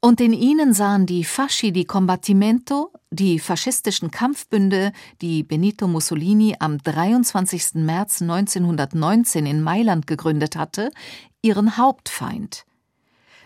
Und 0.00 0.20
in 0.20 0.32
ihnen 0.32 0.74
sahen 0.74 1.06
die 1.06 1.22
Fasci 1.22 1.70
di 1.70 1.84
Combattimento, 1.84 2.90
die 3.12 3.38
faschistischen 3.38 4.10
Kampfbünde, 4.10 4.90
die 5.20 5.44
Benito 5.44 5.86
Mussolini 5.86 6.56
am 6.58 6.78
23. 6.78 7.74
März 7.74 8.20
1919 8.20 9.46
in 9.46 9.62
Mailand 9.62 10.08
gegründet 10.08 10.56
hatte, 10.56 10.90
ihren 11.40 11.76
Hauptfeind. 11.76 12.64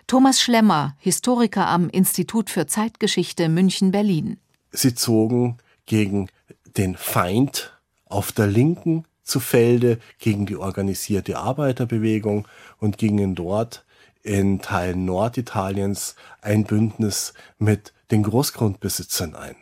Thomas 0.07 0.41
Schlemmer, 0.41 0.95
Historiker 1.01 1.67
am 1.67 1.91
Institut 1.91 2.49
für 2.49 2.69
Zeitgeschichte 2.69 3.49
München-Berlin. 3.49 4.39
Sie 4.71 4.95
zogen 4.95 5.59
gegen 5.85 6.29
den 6.77 6.97
Feind 6.97 7.77
auf 8.05 8.31
der 8.31 8.47
Linken 8.47 9.05
zu 9.25 9.41
Felde, 9.41 9.99
gegen 10.21 10.47
die 10.47 10.55
organisierte 10.55 11.39
Arbeiterbewegung 11.39 12.47
und 12.79 12.99
gingen 12.99 13.35
dort 13.35 13.85
in 14.23 14.61
Teilen 14.61 15.07
Norditaliens 15.07 16.15
ein 16.41 16.63
Bündnis 16.63 17.35
mit 17.59 17.93
den 18.13 18.23
Großgrundbesitzern 18.23 19.35
ein. 19.35 19.57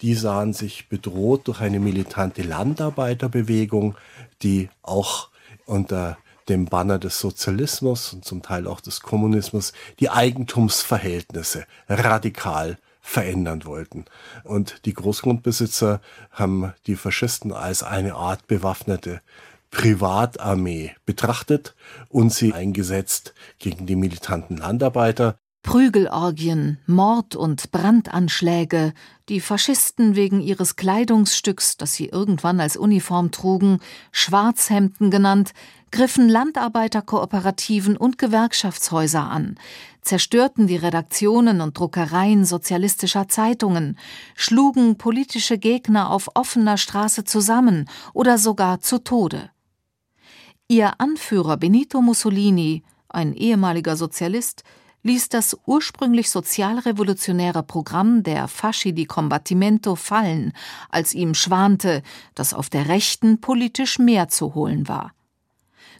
Die 0.00 0.14
sahen 0.14 0.54
sich 0.54 0.88
bedroht 0.88 1.46
durch 1.46 1.60
eine 1.60 1.78
militante 1.78 2.40
Landarbeiterbewegung, 2.40 3.96
die 4.40 4.70
auch 4.80 5.28
unter 5.66 6.16
dem 6.50 6.66
Banner 6.66 6.98
des 6.98 7.20
Sozialismus 7.20 8.12
und 8.12 8.24
zum 8.24 8.42
Teil 8.42 8.66
auch 8.66 8.80
des 8.80 9.00
Kommunismus 9.00 9.72
die 10.00 10.10
Eigentumsverhältnisse 10.10 11.64
radikal 11.88 12.78
verändern 13.00 13.64
wollten. 13.64 14.04
Und 14.44 14.84
die 14.84 14.92
Großgrundbesitzer 14.92 16.00
haben 16.30 16.74
die 16.86 16.96
Faschisten 16.96 17.52
als 17.52 17.82
eine 17.82 18.14
Art 18.14 18.46
bewaffnete 18.46 19.22
Privatarmee 19.70 20.94
betrachtet 21.06 21.74
und 22.08 22.32
sie 22.32 22.52
eingesetzt 22.52 23.34
gegen 23.58 23.86
die 23.86 23.96
militanten 23.96 24.56
Landarbeiter. 24.56 25.38
Prügelorgien, 25.62 26.78
Mord 26.86 27.36
und 27.36 27.70
Brandanschläge, 27.70 28.94
die 29.28 29.40
Faschisten 29.40 30.16
wegen 30.16 30.40
ihres 30.40 30.76
Kleidungsstücks, 30.76 31.76
das 31.76 31.92
sie 31.92 32.06
irgendwann 32.06 32.60
als 32.60 32.76
Uniform 32.76 33.30
trugen, 33.30 33.78
Schwarzhemden 34.10 35.10
genannt, 35.10 35.52
griffen 35.90 36.28
Landarbeiterkooperativen 36.28 37.96
und 37.96 38.16
Gewerkschaftshäuser 38.16 39.30
an, 39.30 39.58
zerstörten 40.00 40.66
die 40.66 40.76
Redaktionen 40.76 41.60
und 41.60 41.78
Druckereien 41.78 42.44
sozialistischer 42.46 43.28
Zeitungen, 43.28 43.98
schlugen 44.34 44.96
politische 44.96 45.58
Gegner 45.58 46.10
auf 46.10 46.30
offener 46.34 46.78
Straße 46.78 47.24
zusammen 47.24 47.88
oder 48.14 48.38
sogar 48.38 48.80
zu 48.80 48.98
Tode. 48.98 49.50
Ihr 50.68 51.00
Anführer 51.00 51.58
Benito 51.58 52.00
Mussolini, 52.00 52.82
ein 53.08 53.34
ehemaliger 53.34 53.96
Sozialist, 53.96 54.62
ließ 55.02 55.28
das 55.28 55.56
ursprünglich 55.66 56.30
sozialrevolutionäre 56.30 57.62
Programm 57.62 58.22
der 58.22 58.48
Fasci 58.48 58.92
di 58.92 59.06
Combattimento 59.06 59.96
fallen, 59.96 60.52
als 60.90 61.14
ihm 61.14 61.34
schwante, 61.34 62.02
dass 62.34 62.54
auf 62.54 62.68
der 62.68 62.88
Rechten 62.88 63.40
politisch 63.40 63.98
mehr 63.98 64.28
zu 64.28 64.54
holen 64.54 64.88
war. 64.88 65.12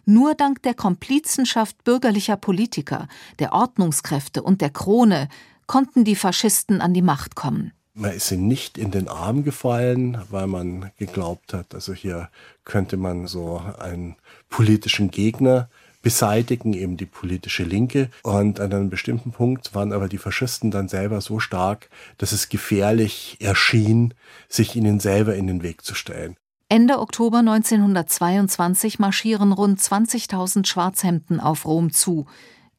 Nur 0.05 0.35
dank 0.35 0.61
der 0.63 0.73
Komplizenschaft 0.73 1.83
bürgerlicher 1.83 2.37
Politiker, 2.37 3.07
der 3.39 3.53
Ordnungskräfte 3.53 4.41
und 4.41 4.61
der 4.61 4.71
Krone 4.71 5.29
konnten 5.67 6.03
die 6.03 6.15
Faschisten 6.15 6.81
an 6.81 6.93
die 6.93 7.01
Macht 7.01 7.35
kommen. 7.35 7.71
Man 7.93 8.13
ist 8.13 8.31
ihnen 8.31 8.47
nicht 8.47 8.77
in 8.77 8.91
den 8.91 9.07
Arm 9.09 9.43
gefallen, 9.43 10.17
weil 10.29 10.47
man 10.47 10.91
geglaubt 10.97 11.53
hat, 11.53 11.75
also 11.75 11.93
hier 11.93 12.29
könnte 12.63 12.95
man 12.95 13.27
so 13.27 13.61
einen 13.79 14.15
politischen 14.49 15.11
Gegner 15.11 15.69
beseitigen, 16.01 16.73
eben 16.73 16.97
die 16.97 17.05
politische 17.05 17.63
Linke. 17.63 18.09
Und 18.23 18.59
an 18.59 18.73
einem 18.73 18.89
bestimmten 18.89 19.31
Punkt 19.31 19.73
waren 19.75 19.93
aber 19.93 20.07
die 20.07 20.17
Faschisten 20.17 20.71
dann 20.71 20.87
selber 20.87 21.21
so 21.21 21.39
stark, 21.39 21.89
dass 22.17 22.31
es 22.31 22.49
gefährlich 22.49 23.37
erschien, 23.39 24.13
sich 24.49 24.75
ihnen 24.75 24.99
selber 24.99 25.35
in 25.35 25.47
den 25.47 25.63
Weg 25.63 25.83
zu 25.83 25.95
stellen. 25.95 26.35
Ende 26.69 26.99
Oktober 26.99 27.39
1922 27.39 28.97
marschieren 28.97 29.51
rund 29.51 29.79
20.000 29.79 30.65
Schwarzhemden 30.65 31.39
auf 31.41 31.65
Rom 31.65 31.91
zu. 31.91 32.27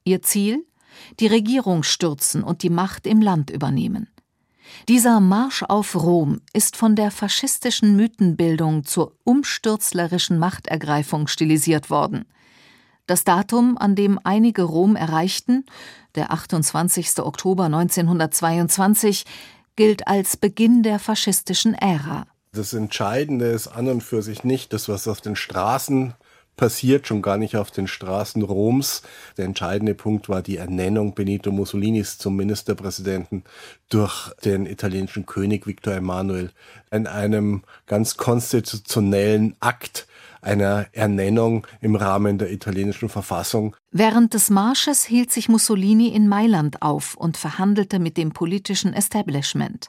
Ihr 0.05 0.23
Ziel? 0.23 0.65
Die 1.21 1.27
Regierung 1.27 1.83
stürzen 1.83 2.43
und 2.43 2.63
die 2.63 2.71
Macht 2.71 3.07
im 3.07 3.21
Land 3.21 3.51
übernehmen. 3.51 4.09
Dieser 4.89 5.21
Marsch 5.21 5.63
auf 5.63 5.95
Rom 5.95 6.41
ist 6.53 6.77
von 6.77 6.97
der 6.97 7.11
faschistischen 7.11 7.97
Mythenbildung 7.97 8.85
zur 8.85 9.17
umstürzlerischen 9.25 10.39
Machtergreifung 10.39 11.27
stilisiert 11.27 11.91
worden. 11.91 12.25
Das 13.07 13.25
Datum, 13.25 13.77
an 13.79 13.95
dem 13.95 14.19
einige 14.23 14.62
Rom 14.62 14.95
erreichten, 14.95 15.65
der 16.15 16.33
28. 16.33 17.19
Oktober 17.19 17.65
1922, 17.65 19.25
gilt 19.75 20.07
als 20.07 20.37
Beginn 20.37 20.83
der 20.83 20.99
faschistischen 20.99 21.75
Ära. 21.75 22.27
Das 22.53 22.75
Entscheidende 22.75 23.47
ist 23.47 23.69
an 23.69 23.88
und 23.88 24.03
für 24.03 24.23
sich 24.23 24.45
nicht 24.45 24.73
das, 24.73 24.88
was 24.88 25.09
auf 25.09 25.21
den 25.21 25.37
Straßen 25.37 26.15
passiert, 26.57 27.07
schon 27.07 27.23
gar 27.23 27.38
nicht 27.38 27.57
auf 27.57 27.71
den 27.71 27.88
Straßen 27.88 28.43
Roms. 28.43 29.03
Der 29.37 29.47
entscheidende 29.47 29.95
Punkt 29.95 30.29
war 30.29 30.43
die 30.43 30.59
Ernennung 30.59 31.15
Benito 31.15 31.51
Mussolinis 31.51 32.19
zum 32.19 32.37
Ministerpräsidenten 32.37 33.45
durch 33.88 34.31
den 34.45 34.67
italienischen 34.67 35.27
König 35.27 35.67
Victor 35.67 35.95
Emanuel 35.95 36.51
in 36.91 37.07
einem 37.07 37.62
ganz 37.87 38.17
konstitutionellen 38.17 39.57
Akt 39.61 40.07
einer 40.43 40.87
Ernennung 40.93 41.67
im 41.81 41.97
Rahmen 41.97 42.37
der 42.37 42.53
italienischen 42.53 43.09
Verfassung. 43.09 43.75
Während 43.91 44.35
des 44.35 44.51
Marsches 44.51 45.05
hielt 45.05 45.33
sich 45.33 45.49
Mussolini 45.49 46.09
in 46.09 46.29
Mailand 46.29 46.83
auf 46.83 47.15
und 47.15 47.37
verhandelte 47.37 47.99
mit 47.99 48.17
dem 48.17 48.33
politischen 48.33 48.93
Establishment. 48.93 49.89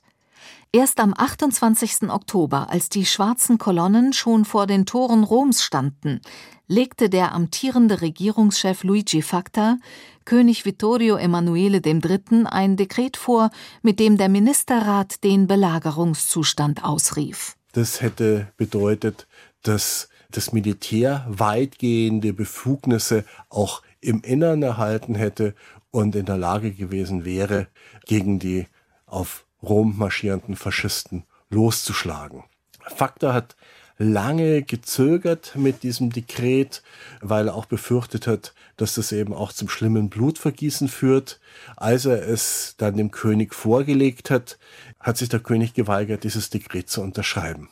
Erst 0.72 1.00
am 1.00 1.13
28. 1.16 2.10
Oktober, 2.10 2.70
als 2.70 2.89
die 2.89 3.06
schwarzen 3.06 3.58
Kolonnen 3.58 4.13
schon 4.13 4.44
vor 4.46 4.66
den 4.66 4.86
Toren 4.86 5.24
Roms 5.24 5.63
standen, 5.63 6.22
legte 6.68 7.10
der 7.10 7.34
amtierende 7.34 8.02
Regierungschef 8.02 8.84
Luigi 8.84 9.22
Facta 9.22 9.78
König 10.26 10.66
Vittorio 10.66 11.18
Emanuele 11.18 11.82
III. 11.84 12.46
ein 12.46 12.78
Dekret 12.78 13.18
vor, 13.18 13.52
mit 13.82 14.00
dem 14.00 14.18
der 14.18 14.30
Ministerrat 14.30 15.24
den 15.24 15.48
Belagerungszustand 15.48 16.84
ausrief. 16.84 17.56
Das 17.74 18.02
hätte 18.02 18.48
bedeutet, 18.58 19.28
dass 19.63 20.10
das 20.36 20.52
Militär 20.52 21.26
weitgehende 21.30 22.34
Befugnisse 22.34 23.24
auch 23.50 23.82
im 24.02 24.22
Innern 24.22 24.62
erhalten 24.63 25.15
hätte 25.15 25.56
und 25.91 26.15
in 26.15 26.26
der 26.26 26.38
Lage 26.38 26.72
gewesen 26.72 27.24
wäre, 27.24 27.67
gegen 28.06 28.39
die 28.39 28.67
auf 29.06 29.46
Rom 29.62 29.98
marschierenden 29.98 30.56
Faschisten 30.56 31.24
loszuschlagen. 31.50 32.43
Fakta 32.82 33.34
hat 33.34 33.56
lange 33.98 34.63
gezögert 34.63 35.54
mit 35.56 35.84
diesem 35.84 36.10
Dekret, 36.12 36.82
weil 37.22 37.48
er 37.48 37.56
auch 37.56 37.65
befürchtet 37.65 38.28
hat, 38.28 38.54
dass 38.76 38.96
das 38.96 39.12
eben 39.12 39.34
auch 39.34 39.54
zum 39.54 39.69
schlimmen 39.69 40.10
Blutvergießen 40.10 40.88
führt. 40.88 41.39
Als 41.78 42.06
er 42.06 42.28
es 42.28 42.76
dann 42.78 42.98
dem 42.98 43.12
König 43.12 43.54
vorgelegt 43.54 44.30
hat, 44.30 44.58
hat 45.00 45.17
sich 45.17 45.30
der 45.30 45.39
König 45.39 45.74
geweigert, 45.74 46.24
dieses 46.24 46.50
Dekret 46.50 46.89
zu 46.89 47.02
unterschreiben. 47.02 47.69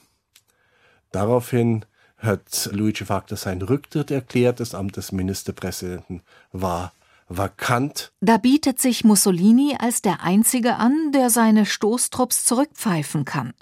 Daraufhin 1.11 1.85
hat 2.21 2.69
Luigi 2.71 3.05
Facta 3.05 3.35
seinen 3.35 3.63
Rücktritt 3.63 4.11
erklärt. 4.11 4.59
Das 4.59 4.75
Amt 4.75 4.97
des 4.97 5.11
Ministerpräsidenten 5.11 6.21
war 6.51 6.93
vakant. 7.27 8.11
Da 8.21 8.37
bietet 8.37 8.79
sich 8.79 9.03
Mussolini 9.03 9.75
als 9.79 10.01
der 10.01 10.21
Einzige 10.21 10.75
an, 10.75 11.11
der 11.13 11.29
seine 11.29 11.65
Stoßtrupps 11.65 12.45
zurückpfeifen 12.45 13.25
kann. 13.25 13.53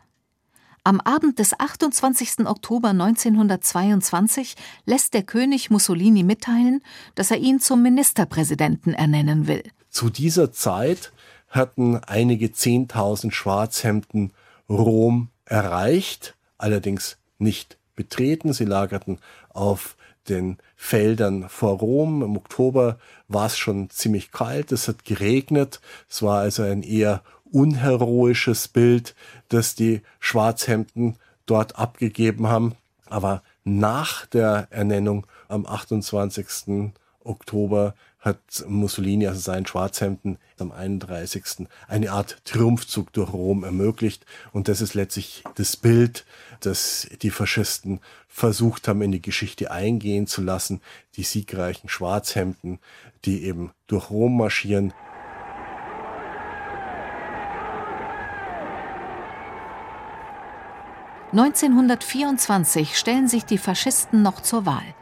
Am 0.83 1.01
Abend 1.01 1.39
des 1.39 1.59
28. 1.59 2.47
Oktober 2.47 2.89
1922 2.89 4.55
lässt 4.85 5.13
der 5.13 5.23
König 5.23 5.69
Mussolini 5.69 6.23
mitteilen, 6.23 6.81
dass 7.15 7.31
er 7.31 7.37
ihn 7.37 7.59
zum 7.59 7.83
Ministerpräsidenten 7.83 8.93
ernennen 8.93 9.47
will. 9.47 9.63
Zu 9.89 10.09
dieser 10.09 10.51
Zeit 10.51 11.11
hatten 11.49 11.97
einige 11.97 12.53
Zehntausend 12.53 13.33
Schwarzhemden 13.33 14.31
Rom 14.69 15.29
erreicht, 15.45 16.35
allerdings 16.57 17.17
nicht 17.39 17.78
betreten. 17.99 18.53
Sie 18.53 18.63
lagerten 18.63 19.19
auf 19.49 19.97
den 20.29 20.57
Feldern 20.77 21.49
vor 21.49 21.79
Rom. 21.79 22.23
Im 22.23 22.37
Oktober 22.37 22.97
war 23.27 23.47
es 23.47 23.57
schon 23.57 23.89
ziemlich 23.89 24.31
kalt, 24.31 24.71
es 24.71 24.87
hat 24.87 25.03
geregnet. 25.03 25.81
Es 26.07 26.21
war 26.21 26.39
also 26.39 26.63
ein 26.63 26.81
eher 26.81 27.23
unheroisches 27.51 28.69
Bild, 28.69 29.15
das 29.49 29.75
die 29.75 30.01
Schwarzhemden 30.21 31.17
dort 31.45 31.77
abgegeben 31.77 32.47
haben. 32.47 32.75
Aber 33.07 33.43
nach 33.65 34.25
der 34.27 34.69
Ernennung 34.69 35.27
am 35.49 35.65
28. 35.65 36.93
Oktober 37.25 37.95
hat 38.19 38.65
Mussolini, 38.67 39.27
also 39.27 39.39
seinen 39.39 39.65
Schwarzhemden, 39.65 40.39
am 40.57 40.71
31. 40.71 41.67
eine 41.87 42.11
Art 42.11 42.41
Triumphzug 42.43 43.13
durch 43.13 43.31
Rom 43.31 43.63
ermöglicht. 43.63 44.25
Und 44.51 44.67
das 44.67 44.81
ist 44.81 44.93
letztlich 44.93 45.43
das 45.55 45.77
Bild, 45.77 46.25
das 46.59 47.07
die 47.21 47.31
Faschisten 47.31 48.01
versucht 48.27 48.87
haben, 48.87 49.01
in 49.01 49.13
die 49.13 49.21
Geschichte 49.21 49.71
eingehen 49.71 50.27
zu 50.27 50.41
lassen. 50.41 50.81
Die 51.15 51.23
siegreichen 51.23 51.87
Schwarzhemden, 51.87 52.79
die 53.23 53.43
eben 53.43 53.71
durch 53.87 54.09
Rom 54.09 54.37
marschieren. 54.37 54.93
»1924 61.31 62.95
stellen 62.95 63.27
sich 63.27 63.45
die 63.45 63.59
Faschisten 63.59 64.23
noch 64.23 64.41
zur 64.41 64.65
Wahl. 64.65 64.95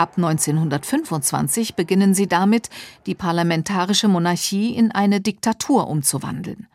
Ab 0.00 0.14
1925 0.16 1.74
beginnen 1.74 2.14
sie 2.14 2.26
damit, 2.26 2.70
die 3.04 3.14
parlamentarische 3.14 4.08
Monarchie 4.08 4.74
in 4.74 4.92
eine 4.92 5.20
Diktatur 5.20 5.88
umzuwandeln. 5.88 6.68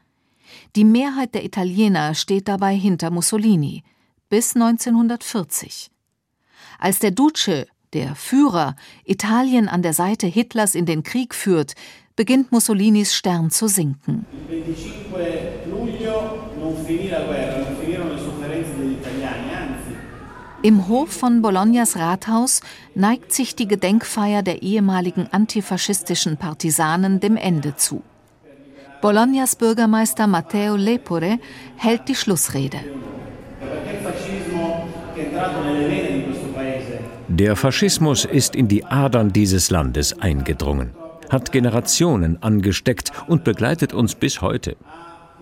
Die 0.75 0.85
Mehrheit 0.85 1.33
der 1.33 1.43
Italiener 1.43 2.13
steht 2.13 2.47
dabei 2.47 2.75
hinter 2.75 3.09
Mussolini 3.09 3.83
bis 4.29 4.53
1940. 4.55 5.89
Als 6.77 6.99
der 6.99 7.09
Duce, 7.09 7.65
der 7.93 8.13
Führer, 8.13 8.75
Italien 9.05 9.69
an 9.69 9.81
der 9.81 9.93
Seite 9.93 10.27
Hitlers 10.27 10.75
in 10.75 10.85
den 10.85 11.01
Krieg 11.01 11.33
führt, 11.33 11.73
beginnt 12.15 12.51
Mussolinis 12.51 13.15
Stern 13.15 13.49
zu 13.49 13.67
sinken. 13.67 14.27
Im 20.65 20.87
Hof 20.87 21.11
von 21.11 21.43
Bolognas 21.43 21.95
Rathaus 21.95 22.61
neigt 22.95 23.31
sich 23.31 23.55
die 23.55 23.67
Gedenkfeier 23.67 24.41
der 24.41 24.63
ehemaligen 24.63 25.27
antifaschistischen 25.31 26.37
Partisanen 26.37 27.19
dem 27.19 27.37
Ende 27.37 27.75
zu. 27.75 28.01
Bolognas 28.99 29.55
Bürgermeister 29.55 30.25
Matteo 30.25 30.75
Lepore 30.75 31.37
hält 31.75 32.07
die 32.07 32.15
Schlussrede. 32.15 32.79
Der 37.27 37.55
Faschismus 37.55 38.25
ist 38.25 38.55
in 38.55 38.67
die 38.67 38.83
Adern 38.85 39.31
dieses 39.31 39.69
Landes 39.69 40.19
eingedrungen, 40.19 40.95
hat 41.29 41.51
Generationen 41.51 42.41
angesteckt 42.41 43.11
und 43.27 43.43
begleitet 43.43 43.93
uns 43.93 44.15
bis 44.15 44.41
heute. 44.41 44.77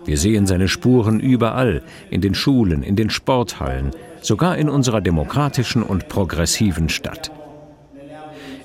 Wir 0.04 0.18
sehen 0.18 0.46
seine 0.46 0.68
Spuren 0.68 1.18
überall, 1.18 1.82
in 2.10 2.20
den 2.20 2.34
Schulen, 2.34 2.82
in 2.82 2.94
den 2.94 3.08
Sporthallen, 3.08 3.92
sogar 4.24 4.56
in 4.56 4.68
unserer 4.68 5.00
demokratischen 5.00 5.82
und 5.82 6.08
progressiven 6.08 6.88
Stadt. 6.88 7.30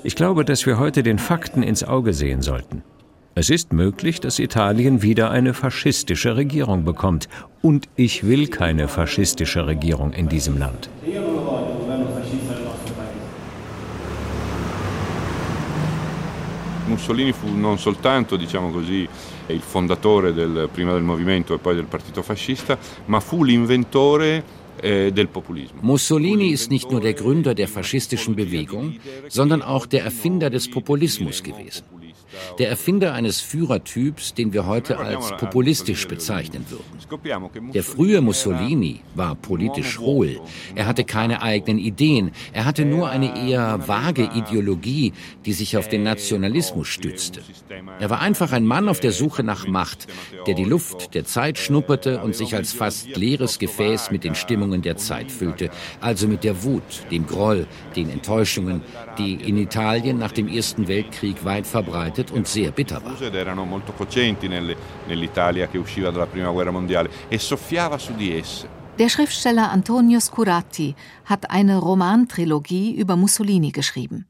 Ich 0.04 0.15
glaube, 0.15 0.45
dass 0.45 0.65
wir 0.65 0.80
heute 0.80 1.04
den 1.04 1.19
Fakten 1.19 1.63
ins 1.63 1.84
Auge 1.84 2.13
sehen 2.13 2.41
sollten. 2.41 2.84
Es 3.36 3.50
ist 3.50 3.74
möglich, 3.74 4.22
dass 4.22 4.39
Italien 4.39 5.02
wieder 5.02 5.32
eine 5.32 5.54
faschistische 5.54 6.36
Regierung 6.38 6.86
bekommt. 6.86 7.28
Und 7.62 7.89
ich 7.95 8.26
will 8.26 8.48
keine 8.48 8.88
faschistische 8.88 9.67
Regierung 9.67 10.13
in 10.13 10.30
diesem 10.30 10.58
Land. 10.58 10.89
Mussolini 16.88 17.34
fu 17.34 17.48
non 17.56 17.78
soltanto, 17.78 18.36
diciamo 18.36 18.72
così, 18.72 19.08
il 19.48 19.62
fondatore 19.62 20.34
del, 20.34 20.69
prima 20.72 20.93
del 20.93 21.04
movimento 21.04 21.54
e 21.54 21.60
poi 21.60 21.76
del 21.76 21.86
partito 21.86 22.22
fascista, 22.24 22.78
ma 23.06 23.19
fu 23.19 23.43
l'inventore 23.43 24.43
äh, 24.83 25.11
Mussolini 25.81 26.49
ist 26.49 26.71
nicht 26.71 26.91
nur 26.91 27.01
der 27.01 27.13
Gründer 27.13 27.55
der 27.55 27.67
faschistischen 27.67 28.35
Bewegung, 28.35 28.97
sondern 29.27 29.61
auch 29.61 29.85
der 29.85 30.03
Erfinder 30.03 30.49
des 30.49 30.69
Populismus 30.69 31.43
gewesen 31.43 31.83
der 32.58 32.69
Erfinder 32.69 33.13
eines 33.13 33.41
Führertyps, 33.41 34.34
den 34.34 34.54
wir 34.54 34.65
heute 34.65 34.97
als 34.97 35.32
populistisch 35.38 36.08
bezeichnen 36.08 36.65
würden. 36.69 37.71
Der 37.73 37.84
frühe 37.84 38.21
Mussolini 38.21 39.02
war 39.15 39.36
politisch 39.36 39.99
hohl. 39.99 40.39
Er 40.75 40.86
hatte 40.86 41.04
keine 41.04 41.41
eigenen 41.41 41.80
Ideen. 41.80 42.32
Er 42.54 42.65
hatte 42.65 42.86
nur 42.86 43.10
eine 43.10 43.49
eher 43.49 43.88
vage 43.88 44.30
Ideologie, 44.36 45.13
die 45.45 45.54
sich 45.54 45.78
auf 45.78 45.88
den 45.88 46.04
Nationalismus 46.04 46.88
stützte. 46.88 47.41
Er 47.99 48.10
war 48.10 48.19
einfach 48.19 48.52
ein 48.52 48.65
Mann 48.65 48.89
auf 48.89 48.99
der 48.99 49.12
Suche 49.12 49.43
nach 49.43 49.67
Macht, 49.67 50.08
der 50.47 50.54
die 50.54 50.63
Luft 50.63 51.15
der 51.15 51.25
Zeit 51.25 51.58
schnupperte 51.58 52.21
und 52.21 52.36
sich 52.36 52.56
als 52.56 52.73
fast 52.73 53.15
leeres 53.15 53.60
Gefäß 53.60 54.12
mit 54.12 54.23
den 54.23 54.36
Stimmungen 54.36 54.82
der 54.82 54.97
Zeit 54.97 55.32
füllte, 55.32 55.69
also 56.02 56.28
mit 56.28 56.43
der 56.43 56.63
Wut, 56.63 56.84
dem 57.12 57.25
Groll, 57.25 57.67
den 57.95 58.10
Enttäuschungen, 58.10 58.82
die 59.19 59.34
in 59.36 59.58
Italien 59.58 60.17
nach 60.17 60.32
dem 60.32 60.47
Ersten 60.47 60.88
Weltkrieg 60.88 61.43
weit 61.45 61.67
verbreitet 61.67 62.32
und 62.32 62.47
sehr 62.47 62.71
bitter 62.71 63.03
war. 63.03 63.15
e. 68.32 68.43
Der 68.97 69.10
Schriftsteller 69.10 69.71
Antonio 69.71 70.19
Scurati 70.19 70.95
hat 71.25 71.51
eine 71.51 71.77
Romantrilogie 71.77 72.95
über 72.95 73.15
Mussolini 73.15 73.71
geschrieben. 73.71 74.25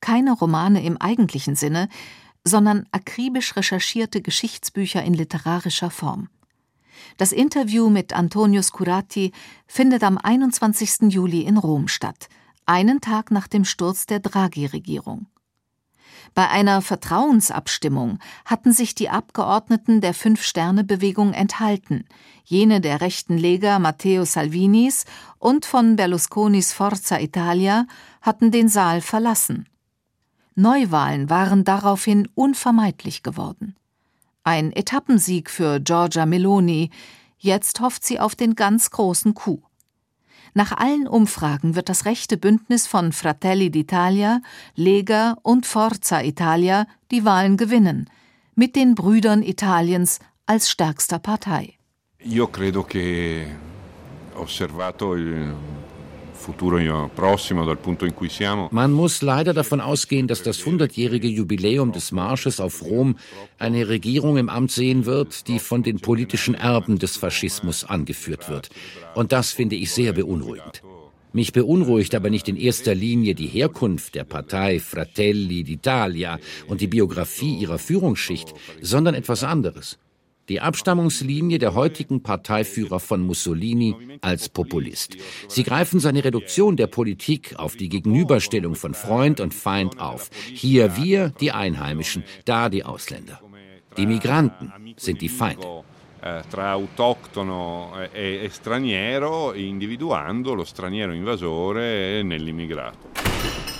Keine 0.00 0.32
Romane 0.32 0.84
im 0.84 0.96
eigentlichen 0.96 1.56
Sinne, 1.56 1.88
sondern 2.44 2.86
akribisch 2.92 3.56
recherchierte 3.56 4.22
Geschichtsbücher 4.22 5.02
in 5.02 5.14
literarischer 5.14 5.90
Form. 5.90 6.28
Das 7.16 7.32
Interview 7.32 7.90
mit 7.90 8.12
Antonio 8.12 8.62
Scurati 8.62 9.32
findet 9.66 10.02
am 10.02 10.18
21. 10.18 11.12
Juli 11.12 11.40
in 11.40 11.56
Rom 11.56 11.88
statt, 11.88 12.28
einen 12.66 13.00
Tag 13.00 13.30
nach 13.30 13.48
dem 13.48 13.64
Sturz 13.64 14.06
der 14.06 14.20
Draghi-Regierung. 14.20 15.26
Bei 16.34 16.48
einer 16.50 16.82
Vertrauensabstimmung 16.82 18.18
hatten 18.44 18.72
sich 18.72 18.94
die 18.94 19.08
Abgeordneten 19.08 20.00
der 20.00 20.12
Fünf-Sterne-Bewegung 20.12 21.32
enthalten, 21.32 22.04
jene 22.44 22.80
der 22.80 23.00
rechten 23.00 23.38
Lega 23.38 23.78
Matteo 23.78 24.24
Salvinis 24.24 25.04
und 25.38 25.64
von 25.64 25.96
Berlusconis 25.96 26.72
Forza 26.72 27.18
Italia 27.18 27.86
hatten 28.20 28.50
den 28.50 28.68
Saal 28.68 29.00
verlassen. 29.00 29.66
Neuwahlen 30.54 31.28
waren 31.28 31.64
daraufhin 31.64 32.28
unvermeidlich 32.34 33.22
geworden. 33.22 33.76
Ein 34.42 34.72
Etappensieg 34.72 35.50
für 35.50 35.80
Giorgia 35.80 36.24
Meloni, 36.24 36.90
jetzt 37.38 37.80
hofft 37.80 38.04
sie 38.04 38.20
auf 38.20 38.34
den 38.34 38.54
ganz 38.54 38.90
großen 38.90 39.34
Coup. 39.34 39.65
Nach 40.56 40.72
allen 40.72 41.06
Umfragen 41.06 41.74
wird 41.76 41.90
das 41.90 42.06
rechte 42.06 42.38
Bündnis 42.38 42.86
von 42.86 43.12
Fratelli 43.12 43.66
d'Italia, 43.66 44.40
Lega 44.74 45.36
und 45.42 45.66
Forza 45.66 46.22
Italia 46.22 46.86
die 47.10 47.26
Wahlen 47.26 47.58
gewinnen, 47.58 48.08
mit 48.54 48.74
den 48.74 48.94
Brüdern 48.94 49.42
Italiens 49.42 50.18
als 50.46 50.70
stärkster 50.70 51.18
Partei. 51.18 51.74
Io 52.24 52.46
credo 52.46 52.84
che 52.84 53.54
osservato 54.34 55.14
il 55.14 55.54
man 58.70 58.92
muss 58.92 59.22
leider 59.22 59.54
davon 59.54 59.80
ausgehen, 59.80 60.28
dass 60.28 60.42
das 60.42 60.60
100-jährige 60.60 61.28
Jubiläum 61.28 61.92
des 61.92 62.12
Marsches 62.12 62.60
auf 62.60 62.82
Rom 62.82 63.16
eine 63.58 63.88
Regierung 63.88 64.36
im 64.36 64.48
Amt 64.48 64.70
sehen 64.70 65.06
wird, 65.06 65.48
die 65.48 65.58
von 65.58 65.82
den 65.82 66.00
politischen 66.00 66.54
Erben 66.54 66.98
des 66.98 67.16
Faschismus 67.16 67.84
angeführt 67.84 68.48
wird. 68.48 68.70
Und 69.14 69.32
das 69.32 69.52
finde 69.52 69.76
ich 69.76 69.92
sehr 69.92 70.12
beunruhigend. 70.12 70.82
Mich 71.32 71.52
beunruhigt 71.52 72.14
aber 72.14 72.30
nicht 72.30 72.48
in 72.48 72.56
erster 72.56 72.94
Linie 72.94 73.34
die 73.34 73.46
Herkunft 73.46 74.14
der 74.14 74.24
Partei 74.24 74.80
Fratelli 74.80 75.62
d'Italia 75.62 76.38
und 76.66 76.80
die 76.80 76.86
Biografie 76.86 77.56
ihrer 77.56 77.78
Führungsschicht, 77.78 78.54
sondern 78.80 79.14
etwas 79.14 79.44
anderes 79.44 79.98
die 80.48 80.60
Abstammungslinie 80.60 81.58
der 81.58 81.74
heutigen 81.74 82.22
Parteiführer 82.22 83.00
von 83.00 83.22
Mussolini 83.22 83.96
als 84.20 84.48
Populist. 84.48 85.16
Sie 85.48 85.62
greifen 85.62 86.00
seine 86.00 86.24
Reduktion 86.24 86.76
der 86.76 86.86
Politik 86.86 87.58
auf 87.58 87.76
die 87.76 87.88
Gegenüberstellung 87.88 88.74
von 88.74 88.94
Freund 88.94 89.40
und 89.40 89.54
Feind 89.54 90.00
auf. 90.00 90.30
Hier 90.52 90.96
wir, 90.96 91.30
die 91.40 91.52
Einheimischen, 91.52 92.24
da 92.44 92.68
die 92.68 92.84
Ausländer. 92.84 93.40
Die 93.96 94.06
Migranten 94.06 94.72
sind 94.96 95.20
die 95.20 95.28
Feinde. 95.28 95.84
Tra 96.50 96.72
autoctono 96.72 97.92
e, 98.12 98.44
e 98.44 98.50
straniero, 98.50 99.52
individuando 99.52 100.54
lo 100.54 100.64
straniero 100.64 101.12
invasore 101.12 102.22
nell'immigrato. 102.24 103.75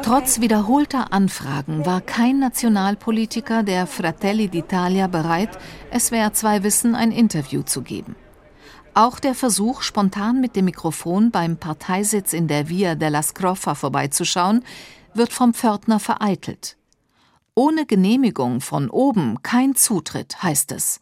Trotz 0.00 0.40
wiederholter 0.40 1.12
Anfragen 1.12 1.84
war 1.84 2.00
kein 2.00 2.38
Nationalpolitiker 2.38 3.62
der 3.62 3.86
Fratelli 3.86 4.46
d'Italia 4.46 5.06
bereit, 5.06 5.50
SWR 5.96 6.32
2 6.32 6.62
Wissen 6.62 6.94
ein 6.94 7.12
Interview 7.12 7.62
zu 7.62 7.82
geben. 7.82 8.16
Auch 8.94 9.20
der 9.20 9.34
Versuch, 9.34 9.82
spontan 9.82 10.40
mit 10.40 10.56
dem 10.56 10.64
Mikrofon 10.64 11.30
beim 11.30 11.56
Parteisitz 11.56 12.32
in 12.32 12.48
der 12.48 12.68
Via 12.68 12.94
della 12.94 13.22
Scroffa 13.22 13.74
vorbeizuschauen, 13.74 14.64
wird 15.14 15.32
vom 15.32 15.52
Pförtner 15.52 16.00
vereitelt. 16.00 16.76
Ohne 17.54 17.84
Genehmigung 17.84 18.60
von 18.60 18.88
oben 18.88 19.42
kein 19.42 19.74
Zutritt, 19.74 20.42
heißt 20.42 20.72
es. 20.72 21.00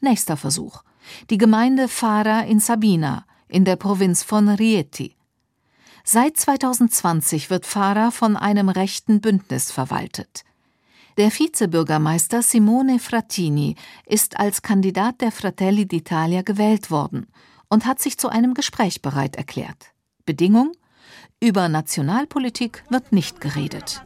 Nächster 0.00 0.36
Versuch. 0.36 0.82
Die 1.30 1.38
Gemeinde 1.38 1.88
Fara 1.88 2.40
in 2.40 2.60
Sabina, 2.60 3.24
in 3.48 3.64
der 3.64 3.76
Provinz 3.76 4.22
von 4.22 4.48
Rieti. 4.48 5.16
Seit 6.06 6.36
2020 6.36 7.48
wird 7.48 7.64
Fara 7.64 8.10
von 8.10 8.36
einem 8.36 8.68
rechten 8.68 9.22
Bündnis 9.22 9.72
verwaltet. 9.72 10.44
Der 11.16 11.30
Vizebürgermeister 11.30 12.42
Simone 12.42 12.98
Frattini 12.98 13.74
ist 14.04 14.38
als 14.38 14.60
Kandidat 14.60 15.22
der 15.22 15.32
Fratelli 15.32 15.84
d'Italia 15.84 16.42
gewählt 16.42 16.90
worden 16.90 17.26
und 17.70 17.86
hat 17.86 18.00
sich 18.00 18.18
zu 18.18 18.28
einem 18.28 18.52
Gespräch 18.52 19.00
bereit 19.00 19.36
erklärt. 19.36 19.94
Bedingung? 20.26 20.72
Über 21.40 21.70
Nationalpolitik 21.70 22.84
wird 22.90 23.12
nicht 23.12 23.40
geredet. 23.40 24.02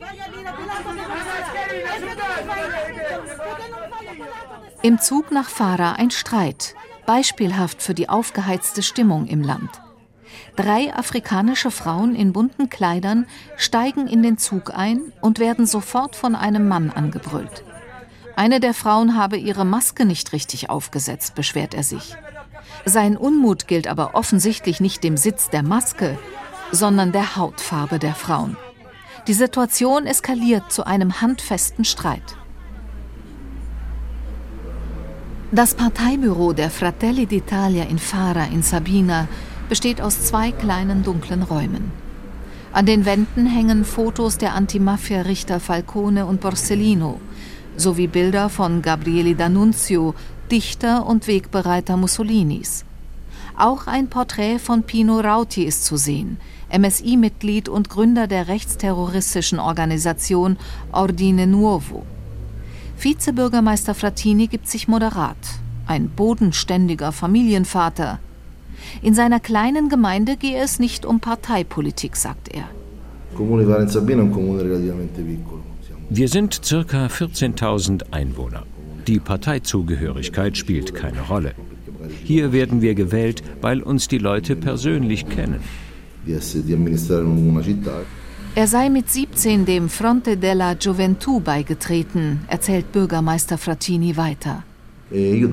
Im 4.82 5.00
Zug 5.00 5.32
nach 5.32 5.48
Fara 5.48 5.94
ein 5.94 6.12
Streit, 6.12 6.76
beispielhaft 7.06 7.82
für 7.82 7.94
die 7.94 8.08
aufgeheizte 8.08 8.84
Stimmung 8.84 9.26
im 9.26 9.42
Land. 9.42 9.68
Drei 10.58 10.92
afrikanische 10.92 11.70
Frauen 11.70 12.16
in 12.16 12.32
bunten 12.32 12.68
Kleidern 12.68 13.26
steigen 13.56 14.08
in 14.08 14.24
den 14.24 14.38
Zug 14.38 14.76
ein 14.76 15.12
und 15.20 15.38
werden 15.38 15.66
sofort 15.66 16.16
von 16.16 16.34
einem 16.34 16.66
Mann 16.66 16.90
angebrüllt. 16.90 17.62
Eine 18.34 18.58
der 18.58 18.74
Frauen 18.74 19.16
habe 19.16 19.36
ihre 19.36 19.64
Maske 19.64 20.04
nicht 20.04 20.32
richtig 20.32 20.68
aufgesetzt, 20.68 21.36
beschwert 21.36 21.74
er 21.74 21.84
sich. 21.84 22.16
Sein 22.84 23.16
Unmut 23.16 23.68
gilt 23.68 23.86
aber 23.86 24.16
offensichtlich 24.16 24.80
nicht 24.80 25.04
dem 25.04 25.16
Sitz 25.16 25.48
der 25.48 25.62
Maske, 25.62 26.18
sondern 26.72 27.12
der 27.12 27.36
Hautfarbe 27.36 28.00
der 28.00 28.16
Frauen. 28.16 28.56
Die 29.28 29.34
Situation 29.34 30.06
eskaliert 30.06 30.72
zu 30.72 30.84
einem 30.84 31.20
handfesten 31.20 31.84
Streit. 31.84 32.36
Das 35.52 35.74
Parteibüro 35.74 36.52
der 36.52 36.70
Fratelli 36.70 37.26
d'Italia 37.26 37.88
in 37.88 38.00
Fara 38.00 38.46
in 38.46 38.64
Sabina 38.64 39.28
besteht 39.68 40.00
aus 40.00 40.22
zwei 40.22 40.52
kleinen 40.52 41.02
dunklen 41.02 41.42
Räumen. 41.42 41.90
An 42.72 42.87
den 42.87 43.04
Wänden 43.07 43.46
hängen 43.46 43.85
Fotos 43.85 44.38
der 44.38 44.54
Antimafia-Richter 44.54 45.61
Falcone 45.61 46.26
und 46.26 46.40
Borsellino 46.40 47.20
sowie 47.76 48.09
Bilder 48.09 48.48
von 48.48 48.83
Gabriele 48.83 49.31
D'Annunzio, 49.31 50.14
Dichter 50.50 51.07
und 51.07 51.26
Wegbereiter 51.26 51.96
Mussolinis. 51.96 52.85
Auch 53.57 53.87
ein 53.87 54.09
Porträt 54.09 54.59
von 54.59 54.83
Pino 54.83 55.20
Rauti 55.20 55.64
ist 55.64 55.85
zu 55.85 55.96
sehen, 55.96 56.38
MSI-Mitglied 56.76 57.68
und 57.68 57.88
Gründer 57.88 58.26
der 58.26 58.48
rechtsterroristischen 58.48 59.59
Organisation 59.59 60.59
Ordine 60.92 61.46
Nuovo. 61.46 62.04
Vizebürgermeister 62.98 63.94
Frattini 63.94 64.48
gibt 64.48 64.68
sich 64.68 64.88
moderat, 64.88 65.37
ein 65.87 66.09
bodenständiger 66.09 67.12
Familienvater, 67.12 68.18
in 69.03 69.14
seiner 69.14 69.40
kleinen 69.40 69.88
Gemeinde 69.88 70.37
gehe 70.37 70.59
es 70.62 70.79
nicht 70.79 71.07
um 71.07 71.20
Parteipolitik, 71.20 72.16
sagt 72.16 72.48
er. 72.55 72.64
Wir 76.11 76.29
sind 76.29 76.61
circa 76.64 77.07
14.000 77.07 78.12
Einwohner. 78.12 78.62
Die 79.07 79.20
Parteizugehörigkeit 79.20 80.57
spielt 80.57 80.94
keine 80.94 81.22
Rolle. 81.22 81.53
Hier 82.24 82.53
werden 82.53 82.81
wir 82.83 82.94
gewählt, 82.94 83.42
weil 83.61 83.83
uns 83.83 84.09
die 84.09 84.18
Leute 84.18 84.57
persönlich 84.57 85.29
kennen. 85.29 85.61
Er 88.55 88.66
sei 88.66 88.88
mit 88.90 89.11
17 89.11 89.64
dem 89.66 89.88
Fronte 89.88 90.37
della 90.37 90.74
Gioventù 90.74 91.40
beigetreten, 91.40 92.40
erzählt 92.48 92.92
Bürgermeister 92.92 93.57
Frattini 93.57 94.16
weiter. 94.16 94.64
E 95.11 95.35
io 95.35 95.48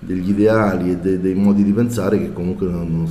degli 0.00 0.30
ideali 0.30 0.90
e 0.92 0.96
de, 0.96 1.20
dei 1.20 1.34
modi 1.34 1.62
di 1.62 1.72
pensare 1.72 2.18
che 2.18 2.32
comunque 2.32 2.66
non, 2.66 3.06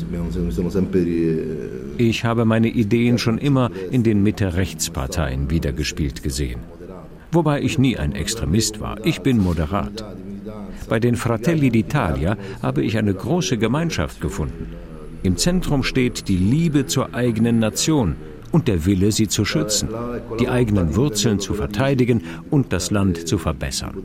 sono 0.49 0.69
sempre 0.69 0.99
eh, 0.99 1.79
Ich 1.97 2.23
habe 2.23 2.45
meine 2.45 2.67
Ideen 2.67 3.17
schon 3.17 3.37
immer 3.37 3.69
in 3.91 4.03
den 4.03 4.23
Mitte-Rechts-Parteien 4.23 5.49
wiedergespielt 5.49 6.23
gesehen. 6.23 6.61
Wobei 7.31 7.61
ich 7.61 7.77
nie 7.77 7.95
ein 7.97 8.13
Extremist 8.13 8.79
war. 8.79 8.97
Ich 9.05 9.21
bin 9.21 9.37
moderat. 9.37 10.03
Bei 10.87 10.99
den 10.99 11.15
Fratelli 11.15 11.69
d'Italia 11.69 12.37
habe 12.63 12.81
ich 12.81 12.97
eine 12.97 13.13
große 13.13 13.57
Gemeinschaft 13.57 14.19
gefunden. 14.19 14.73
Im 15.21 15.37
Zentrum 15.37 15.83
steht 15.83 16.27
die 16.27 16.37
Liebe 16.37 16.87
zur 16.87 17.13
eigenen 17.13 17.59
Nation 17.59 18.15
und 18.51 18.67
der 18.67 18.85
Wille, 18.85 19.11
sie 19.11 19.27
zu 19.27 19.45
schützen, 19.45 19.89
die 20.39 20.49
eigenen 20.49 20.95
Wurzeln 20.95 21.39
zu 21.39 21.53
verteidigen 21.53 22.23
und 22.49 22.73
das 22.73 22.89
Land 22.89 23.27
zu 23.27 23.37
verbessern. 23.37 23.95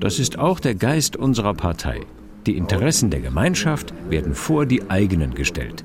Das 0.00 0.18
ist 0.18 0.38
auch 0.38 0.60
der 0.60 0.74
Geist 0.74 1.16
unserer 1.16 1.54
Partei. 1.54 2.00
Die 2.46 2.56
Interessen 2.56 3.10
der 3.10 3.20
Gemeinschaft 3.20 3.92
werden 4.08 4.34
vor 4.34 4.66
die 4.66 4.90
eigenen 4.90 5.34
gestellt. 5.34 5.84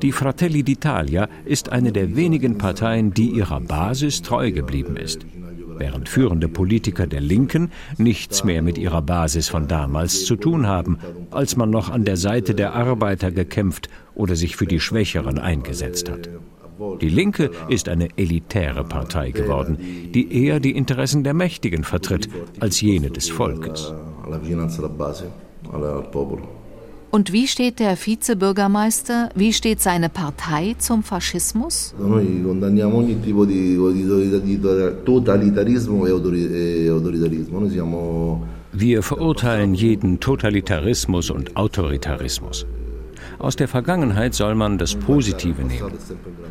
Die 0.00 0.12
Fratelli 0.12 0.62
d'Italia 0.62 1.28
ist 1.44 1.70
eine 1.70 1.92
der 1.92 2.16
wenigen 2.16 2.56
Parteien, 2.56 3.12
die 3.12 3.28
ihrer 3.30 3.60
Basis 3.60 4.22
treu 4.22 4.50
geblieben 4.52 4.96
ist, 4.96 5.26
während 5.76 6.08
führende 6.08 6.48
Politiker 6.48 7.06
der 7.06 7.20
Linken 7.20 7.70
nichts 7.98 8.44
mehr 8.44 8.62
mit 8.62 8.78
ihrer 8.78 9.02
Basis 9.02 9.48
von 9.48 9.68
damals 9.68 10.24
zu 10.24 10.36
tun 10.36 10.66
haben, 10.66 10.98
als 11.30 11.56
man 11.56 11.70
noch 11.70 11.90
an 11.90 12.04
der 12.04 12.16
Seite 12.16 12.54
der 12.54 12.74
Arbeiter 12.74 13.30
gekämpft 13.30 13.88
oder 14.14 14.36
sich 14.36 14.56
für 14.56 14.66
die 14.66 14.80
Schwächeren 14.80 15.38
eingesetzt 15.38 16.08
hat. 16.10 16.30
Die 17.00 17.08
Linke 17.08 17.50
ist 17.68 17.88
eine 17.88 18.08
elitäre 18.16 18.84
Partei 18.84 19.30
geworden, 19.30 19.78
die 20.12 20.44
eher 20.44 20.60
die 20.60 20.72
Interessen 20.72 21.22
der 21.22 21.34
Mächtigen 21.34 21.84
vertritt 21.84 22.28
als 22.60 22.80
jene 22.80 23.10
des 23.10 23.28
Volkes. 23.28 23.92
Und 27.10 27.32
wie 27.32 27.46
steht 27.46 27.78
der 27.78 27.96
Vizebürgermeister, 27.96 29.28
wie 29.36 29.52
steht 29.52 29.80
seine 29.80 30.08
Partei 30.08 30.74
zum 30.78 31.04
Faschismus? 31.04 31.94
Wir 38.72 39.02
verurteilen 39.04 39.74
jeden 39.74 40.18
Totalitarismus 40.18 41.30
und 41.30 41.56
Autoritarismus. 41.56 42.66
Aus 43.38 43.56
der 43.56 43.68
Vergangenheit 43.68 44.34
soll 44.34 44.54
man 44.54 44.78
das 44.78 44.94
Positive 44.94 45.62
nehmen. 45.62 45.92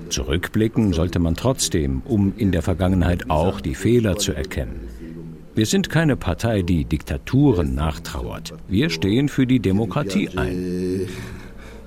Zurückblicken 0.09 0.93
sollte 0.93 1.19
man 1.19 1.35
trotzdem, 1.35 2.01
um 2.05 2.33
in 2.37 2.51
der 2.51 2.61
Vergangenheit 2.61 3.29
auch 3.29 3.61
die 3.61 3.75
Fehler 3.75 4.17
zu 4.17 4.33
erkennen. 4.33 4.89
Wir 5.55 5.65
sind 5.65 5.89
keine 5.89 6.15
Partei, 6.15 6.63
die 6.63 6.85
Diktaturen 6.85 7.75
nachtrauert. 7.75 8.53
Wir 8.67 8.89
stehen 8.89 9.29
für 9.29 9.45
die 9.45 9.59
Demokratie 9.59 10.29
ein. 10.35 11.07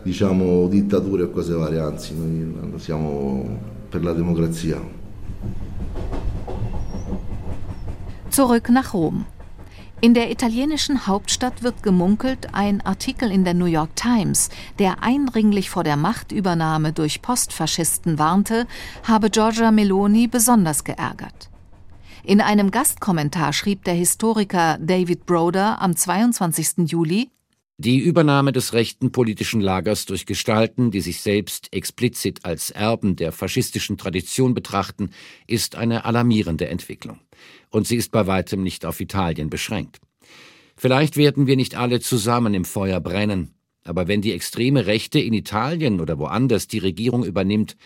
Diciamo 0.06 0.68
dittature 0.68 1.24
o 1.24 1.28
cose 1.30 1.58
varie, 1.58 1.80
anzi, 1.80 2.14
noi 2.14 2.78
siamo 2.78 3.58
per 3.90 4.04
la 4.04 4.12
democrazia. 4.12 4.80
Zurück 8.30 8.68
nach 8.70 8.94
Rom. 8.94 9.26
In 10.02 10.12
der 10.12 10.30
italienischen 10.30 11.06
Hauptstadt 11.06 11.62
wird 11.62 11.82
gemunkelt, 11.82 12.54
ein 12.54 12.82
Artikel 12.82 13.32
in 13.32 13.44
der 13.44 13.54
New 13.54 13.64
York 13.64 13.96
Times, 13.96 14.50
der 14.78 15.02
eindringlich 15.02 15.70
vor 15.70 15.84
der 15.84 15.96
Machtübernahme 15.96 16.92
durch 16.92 17.22
Postfaschisten 17.22 18.18
warnte, 18.18 18.66
habe 19.04 19.30
Giorgia 19.30 19.70
Meloni 19.70 20.26
besonders 20.26 20.84
geärgert. 20.84 21.48
In 22.24 22.42
einem 22.42 22.70
Gastkommentar 22.70 23.54
schrieb 23.54 23.84
der 23.84 23.94
Historiker 23.94 24.78
David 24.80 25.24
Broder 25.24 25.80
am 25.80 25.96
22. 25.96 26.90
Juli 26.90 27.30
Die 27.78 27.98
Übernahme 27.98 28.52
des 28.52 28.72
rechten 28.72 29.12
politischen 29.12 29.60
Lagers 29.60 30.06
durch 30.06 30.24
Gestalten, 30.24 30.90
die 30.90 31.02
sich 31.02 31.20
selbst 31.20 31.70
explizit 31.74 32.46
als 32.46 32.70
Erben 32.70 33.16
der 33.16 33.32
faschistischen 33.32 33.98
Tradition 33.98 34.54
betrachten, 34.54 35.10
ist 35.46 35.76
eine 35.76 36.06
alarmierende 36.06 36.68
Entwicklung 36.68 37.20
und 37.68 37.86
sie 37.86 37.96
ist 37.96 38.12
bei 38.12 38.26
weitem 38.26 38.62
nicht 38.62 38.86
auf 38.86 38.98
Italien 38.98 39.50
beschränkt. 39.50 40.00
Vielleicht 40.74 41.18
werden 41.18 41.46
wir 41.46 41.56
nicht 41.56 41.74
alle 41.74 42.00
zusammen 42.00 42.54
im 42.54 42.64
Feuer 42.64 42.98
brennen, 42.98 43.50
aber 43.84 44.08
wenn 44.08 44.22
die 44.22 44.32
extreme 44.32 44.86
Rechte 44.86 45.18
in 45.18 45.34
Italien 45.34 46.00
oder 46.00 46.18
woanders 46.18 46.68
die 46.68 46.78
Regierung 46.78 47.24
übernimmt, 47.24 47.76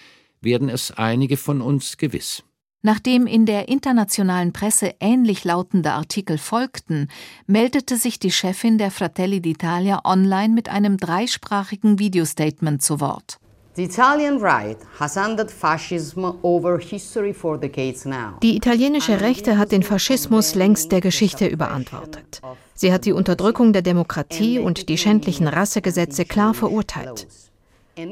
werden 0.40 0.68
es 0.68 0.92
einige 0.92 1.37
von 1.37 1.61
uns 1.61 1.96
gewiss. 1.96 2.44
Nachdem 2.82 3.26
in 3.26 3.44
der 3.44 3.68
internationalen 3.68 4.54
Presse 4.54 4.94
ähnlich 5.00 5.44
lautende 5.44 5.92
Artikel 5.92 6.38
folgten, 6.38 7.08
meldete 7.46 7.98
sich 7.98 8.18
die 8.18 8.30
Chefin 8.30 8.78
der 8.78 8.90
Fratelli 8.90 9.38
d'Italia 9.38 10.04
online 10.04 10.54
mit 10.54 10.70
einem 10.70 10.96
dreisprachigen 10.96 11.98
Videostatement 11.98 12.82
zu 12.82 13.00
Wort. 13.00 13.38
The 13.76 13.84
Italian 13.84 14.38
right 14.38 14.78
has 14.98 15.14
handed 15.14 15.50
fascism 15.50 16.24
over 16.42 16.78
history 16.78 17.32
for 17.32 17.58
decades 17.58 18.04
now. 18.04 18.38
Die 18.42 18.56
italienische 18.56 19.20
Rechte 19.20 19.58
hat 19.58 19.72
den 19.72 19.82
Faschismus 19.82 20.54
längst 20.54 20.90
der 20.90 21.00
Geschichte 21.00 21.46
überantwortet. 21.46 22.40
Sie 22.74 22.92
hat 22.92 23.04
die 23.04 23.12
Unterdrückung 23.12 23.72
der 23.72 23.82
Demokratie 23.82 24.58
und 24.58 24.88
die 24.88 24.98
schändlichen 24.98 25.46
Rassegesetze 25.46 26.24
klar 26.24 26.54
verurteilt. 26.54 27.28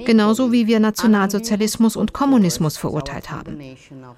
Genauso 0.04 0.52
wie 0.52 0.66
wir 0.66 0.80
Nationalsozialismus 0.80 1.96
und 1.96 2.12
Kommunismus 2.12 2.76
verurteilt 2.76 3.30
haben. 3.30 3.58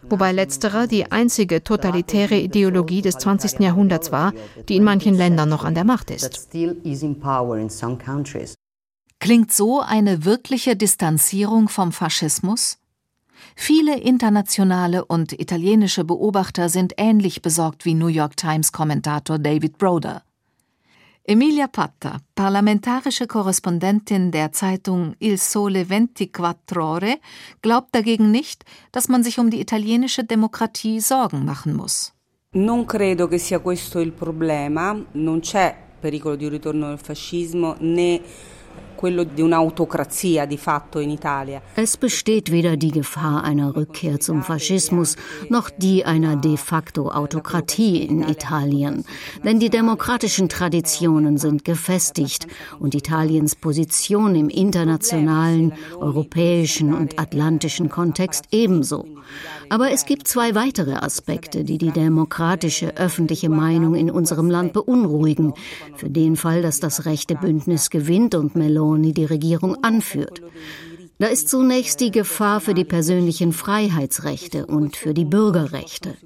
Wobei 0.08 0.32
letzterer 0.32 0.86
die 0.86 1.10
einzige 1.10 1.62
totalitäre 1.64 2.36
Ideologie 2.36 3.02
des 3.02 3.16
20. 3.16 3.60
Jahrhunderts 3.60 4.12
war, 4.12 4.32
die 4.68 4.76
in 4.76 4.84
manchen 4.84 5.14
Ländern 5.14 5.48
noch 5.48 5.64
an 5.64 5.74
der 5.74 5.84
Macht 5.84 6.10
ist. 6.10 6.50
Klingt 9.18 9.52
so 9.52 9.80
eine 9.80 10.24
wirkliche 10.24 10.76
Distanzierung 10.76 11.68
vom 11.68 11.92
Faschismus? 11.92 12.78
Viele 13.54 13.98
internationale 13.98 15.04
und 15.04 15.32
italienische 15.38 16.04
Beobachter 16.04 16.68
sind 16.68 16.94
ähnlich 16.96 17.42
besorgt 17.42 17.84
wie 17.84 17.94
New 17.94 18.06
York 18.06 18.36
Times 18.36 18.72
Kommentator 18.72 19.38
David 19.38 19.78
Broder. 19.78 20.22
Emilia 21.24 21.68
Patta, 21.68 22.20
parlamentarische 22.34 23.26
Korrespondentin 23.26 24.30
der 24.30 24.52
Zeitung 24.52 25.14
Il 25.18 25.36
Sole 25.38 25.84
24 25.84 26.76
Ore, 26.78 27.18
glaubt 27.60 27.94
dagegen 27.94 28.30
nicht, 28.30 28.64
dass 28.90 29.08
man 29.08 29.22
sich 29.22 29.38
um 29.38 29.50
die 29.50 29.60
italienische 29.60 30.24
Demokratie 30.24 30.98
Sorgen 31.00 31.44
machen 31.44 31.76
muss. 31.76 32.14
Non 32.52 32.86
credo 32.86 33.28
che 33.28 33.38
sia 33.38 33.60
questo 33.60 34.00
il 34.00 34.12
problema, 34.12 34.96
non 35.12 35.40
c'è 35.40 35.76
pericolo 36.00 36.36
di 36.36 36.48
ritorno 36.48 36.88
del 36.88 36.98
fascismo 36.98 37.76
né 37.80 38.20
es 41.76 41.96
besteht 41.96 42.52
weder 42.52 42.76
die 42.76 42.90
Gefahr 42.90 43.44
einer 43.44 43.74
Rückkehr 43.74 44.20
zum 44.20 44.42
Faschismus 44.42 45.16
noch 45.48 45.70
die 45.70 46.04
einer 46.04 46.36
de 46.36 46.58
facto 46.58 47.10
Autokratie 47.10 48.04
in 48.04 48.28
Italien. 48.28 49.04
Denn 49.42 49.58
die 49.58 49.70
demokratischen 49.70 50.50
Traditionen 50.50 51.38
sind 51.38 51.64
gefestigt 51.64 52.46
und 52.78 52.94
Italiens 52.94 53.56
Position 53.56 54.34
im 54.34 54.50
internationalen, 54.50 55.72
europäischen 55.98 56.92
und 56.92 57.18
atlantischen 57.18 57.88
Kontext 57.88 58.44
ebenso. 58.50 59.06
Aber 59.70 59.92
es 59.92 60.04
gibt 60.04 60.28
zwei 60.28 60.54
weitere 60.54 60.94
Aspekte, 60.94 61.64
die 61.64 61.78
die 61.78 61.92
demokratische 61.92 62.96
öffentliche 62.96 63.48
Meinung 63.48 63.94
in 63.94 64.10
unserem 64.10 64.50
Land 64.50 64.72
beunruhigen, 64.72 65.54
für 65.96 66.10
den 66.10 66.36
Fall, 66.36 66.60
dass 66.60 66.80
das 66.80 67.06
rechte 67.06 67.36
Bündnis 67.36 67.88
gewinnt 67.88 68.34
und 68.34 68.56
Meloni 68.56 68.89
die 68.96 69.24
Regierung 69.24 69.82
anführt. 69.82 70.42
Da 71.20 71.26
ist 71.26 71.50
zunächst 71.50 72.00
die 72.00 72.10
Gefahr 72.10 72.62
für 72.62 72.72
die 72.72 72.86
persönlichen 72.86 73.52
Freiheitsrechte 73.52 74.64
und 74.64 74.96
für 74.96 75.12
die 75.12 75.26
Bürgerrechte. 75.26 76.16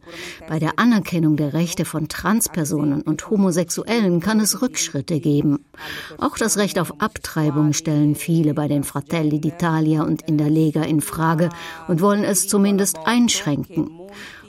Bei 0.48 0.60
der 0.60 0.78
Anerkennung 0.78 1.36
der 1.36 1.52
Rechte 1.52 1.84
von 1.84 2.06
Transpersonen 2.08 3.02
und 3.02 3.28
Homosexuellen 3.28 4.20
kann 4.20 4.38
es 4.38 4.62
Rückschritte 4.62 5.18
geben. 5.18 5.64
Auch 6.18 6.38
das 6.38 6.58
Recht 6.58 6.78
auf 6.78 7.00
Abtreibung 7.00 7.72
stellen 7.72 8.14
viele 8.14 8.54
bei 8.54 8.68
den 8.68 8.84
Fratelli 8.84 9.38
d'Italia 9.38 10.02
und 10.06 10.22
in 10.28 10.38
der 10.38 10.48
Lega 10.48 10.82
in 10.82 11.00
Frage 11.00 11.48
und 11.88 12.00
wollen 12.00 12.22
es 12.22 12.46
zumindest 12.46 12.96
einschränken. 13.04 13.90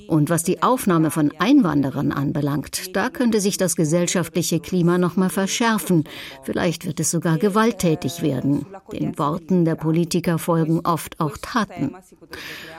Und 0.08 0.30
was 0.30 0.44
die 0.44 0.62
Aufnahme 0.62 1.12
von 1.12 1.32
Einwanderern 1.40 2.12
anbelangt, 2.12 2.96
da 2.96 3.10
könnte 3.10 3.40
sich 3.42 3.58
das 3.58 3.76
gesellschaftliche 3.76 4.60
Klima 4.60 4.98
noch 4.98 5.16
mal 5.16 5.30
verschärfen. 5.30 6.04
Vielleicht 6.44 6.86
wird 6.86 7.00
es 7.00 7.12
sogar 7.12 7.38
gewalttätig 7.38 8.22
werden. 8.22 8.66
Den 8.92 9.18
Worten 9.18 9.66
der 9.66 9.76
Politiker 9.76 10.38
folgen 10.38 10.82
oft 10.84 11.20
auch 11.20 11.38
Taten. 11.42 11.96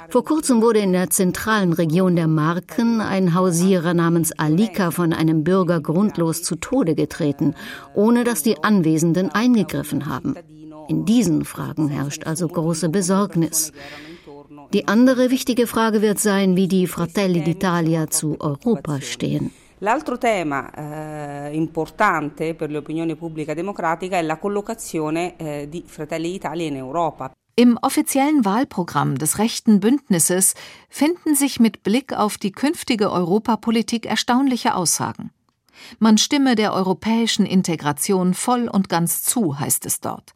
Vor 0.09 0.25
kurzem 0.25 0.63
wurde 0.63 0.81
in 0.81 0.93
der 0.93 1.11
zentralen 1.11 1.73
Region 1.73 2.17
der 2.17 2.29
Marken 2.29 3.01
ein 3.01 3.35
Hausierer 3.35 3.95
namens 3.95 4.33
Alika 4.33 4.91
von 4.91 5.13
einem 5.13 5.45
Bürger 5.45 5.81
grundlos 5.81 6.43
zu 6.43 6.57
Tode 6.57 6.95
getreten, 6.95 7.55
ohne 7.95 8.25
dass 8.25 8.43
die 8.43 8.63
Anwesenden 8.63 9.31
eingegriffen 9.31 10.07
haben. 10.07 10.37
In 10.89 11.05
diesen 11.05 11.45
Fragen 11.45 11.89
herrscht 11.89 12.27
also 12.27 12.47
große 12.47 12.89
Besorgnis. 12.89 13.73
Die 14.73 14.89
andere 14.89 15.31
wichtige 15.31 15.67
Frage 15.67 16.03
wird 16.03 16.19
sein, 16.19 16.57
wie 16.57 16.67
die 16.67 16.87
Fratelli 16.87 17.41
d'Italia 17.41 18.11
zu 18.11 18.37
Europa 18.41 19.01
stehen. 19.01 19.53
L'altro 19.81 20.19
tema 20.19 20.71
eh, 20.75 21.55
importante 21.55 22.55
per 22.55 22.71
l'opinione 22.71 23.15
pubblica 23.15 23.55
democratica 23.55 24.17
è 24.17 24.23
la 24.23 24.39
collocazione 24.39 25.37
eh, 25.37 25.69
di 25.69 25.85
Fratelli 25.87 26.33
d'Italia 26.33 26.67
in 26.67 26.83
Europa. 26.83 27.31
Im 27.55 27.79
offiziellen 27.81 28.45
Wahlprogramm 28.45 29.17
des 29.19 29.39
rechten 29.39 29.81
Bündnisses 29.81 30.55
finden 30.89 31.35
sich 31.35 31.61
mit 31.61 31.83
Blick 31.83 32.13
auf 32.13 32.37
die 32.37 32.53
künftige 32.53 33.11
Europapolitik 33.11 34.07
erstaunliche 34.07 34.75
Aussagen. 34.75 35.31
Man 35.99 36.19
stimme 36.19 36.55
der 36.55 36.73
europäischen 36.73 37.47
Integration 37.47 38.35
voll 38.35 38.69
und 38.69 38.89
ganz 38.89 39.23
zu, 39.23 39.59
heißt 39.61 39.87
es 39.87 40.01
dort 40.01 40.35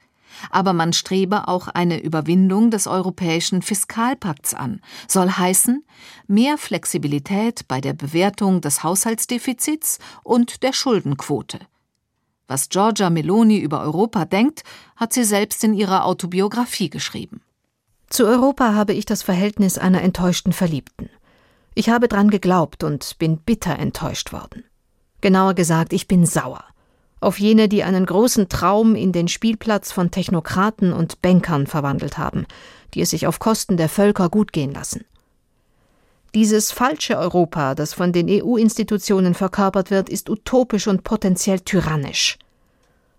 aber 0.51 0.73
man 0.73 0.93
strebe 0.93 1.49
auch 1.49 1.69
eine 1.69 2.01
Überwindung 2.01 2.71
des 2.71 2.87
europäischen 2.87 3.63
Fiskalpakts 3.63 4.55
an, 4.55 4.81
soll 5.07 5.31
heißen 5.31 5.85
mehr 6.27 6.59
Flexibilität 6.59 7.67
bei 7.69 7.81
der 7.81 7.93
Bewertung 7.93 8.61
des 8.61 8.83
Haushaltsdefizits 8.83 9.99
und 10.23 10.63
der 10.63 10.73
Schuldenquote. 10.73 11.61
Was 12.49 12.69
Giorgia 12.69 13.11
Meloni 13.11 13.59
über 13.59 13.81
Europa 13.81 14.25
denkt, 14.25 14.65
hat 14.97 15.13
sie 15.13 15.25
selbst 15.25 15.63
in 15.63 15.75
ihrer 15.75 16.05
Autobiografie 16.05 16.91
geschrieben. 16.91 17.43
Zu 18.09 18.27
Europa 18.27 18.75
habe 18.75 18.93
ich 18.93 19.05
das 19.05 19.23
Verhältnis 19.23 19.79
einer 19.79 20.03
enttäuschten 20.03 20.53
Verliebten. 20.53 21.11
Ich 21.75 21.91
habe 21.91 22.09
dran 22.09 22.29
geglaubt 22.29 22.83
und 22.83 23.19
bin 23.19 23.39
bitter 23.39 23.79
enttäuscht 23.79 24.33
worden. 24.33 24.65
Genauer 25.21 25.55
gesagt, 25.55 25.93
ich 25.93 26.09
bin 26.09 26.27
sauer 26.27 26.65
auf 27.21 27.39
jene, 27.39 27.69
die 27.69 27.85
einen 27.85 28.07
großen 28.07 28.49
Traum 28.49 28.95
in 28.95 29.13
den 29.13 29.29
Spielplatz 29.29 29.93
von 29.93 30.11
Technokraten 30.11 30.93
und 30.93 31.23
Bankern 31.23 31.67
verwandelt 31.67 32.19
haben, 32.19 32.47
die 32.95 33.03
es 33.03 33.11
sich 33.11 33.27
auf 33.27 33.39
Kosten 33.39 33.77
der 33.77 33.89
Völker 33.89 34.29
gut 34.29 34.53
gehen 34.53 34.73
lassen. 34.73 35.05
Dieses 36.35 36.71
falsche 36.71 37.19
Europa, 37.19 37.75
das 37.75 37.93
von 37.93 38.13
den 38.13 38.29
EU-Institutionen 38.31 39.35
verkörpert 39.35 39.91
wird, 39.91 40.09
ist 40.09 40.31
utopisch 40.31 40.87
und 40.87 41.03
potenziell 41.03 41.61
tyrannisch. 41.61 42.39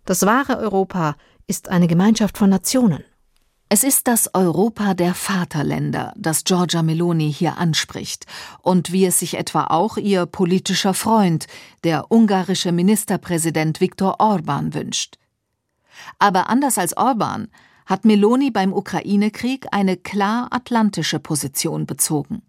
Das 0.06 0.26
wahre 0.26 0.58
Europa 0.58 1.16
ist 1.46 1.70
eine 1.70 1.88
Gemeinschaft 1.88 2.38
von 2.38 2.50
Nationen. 2.50 3.04
Es 3.74 3.86
ist 3.86 4.10
das 4.10 4.30
Europa 4.34 4.94
der 4.96 5.14
Vaterländer, 5.14 6.12
das 6.18 6.44
Giorgia 6.44 6.84
Meloni 6.84 7.32
hier 7.32 7.58
anspricht 7.58 8.26
und 8.62 8.92
wie 8.92 9.06
es 9.06 9.20
sich 9.20 9.36
etwa 9.38 9.68
auch 9.68 9.96
ihr 9.96 10.26
politischer 10.26 10.94
Freund, 10.94 11.48
der 11.86 12.12
ungarische 12.12 12.74
Ministerpräsident 12.74 13.80
Viktor 13.80 14.20
Orban 14.20 14.74
wünscht. 14.74 15.20
Aber 16.20 16.50
anders 16.50 16.78
als 16.78 16.98
Orban 16.98 17.48
hat 17.86 18.04
Meloni 18.04 18.52
beim 18.52 18.74
Ukraine-Krieg 18.74 19.68
eine 19.72 19.96
klar 19.96 20.50
atlantische 20.52 21.20
Position 21.20 21.86
bezogen. 21.86 22.42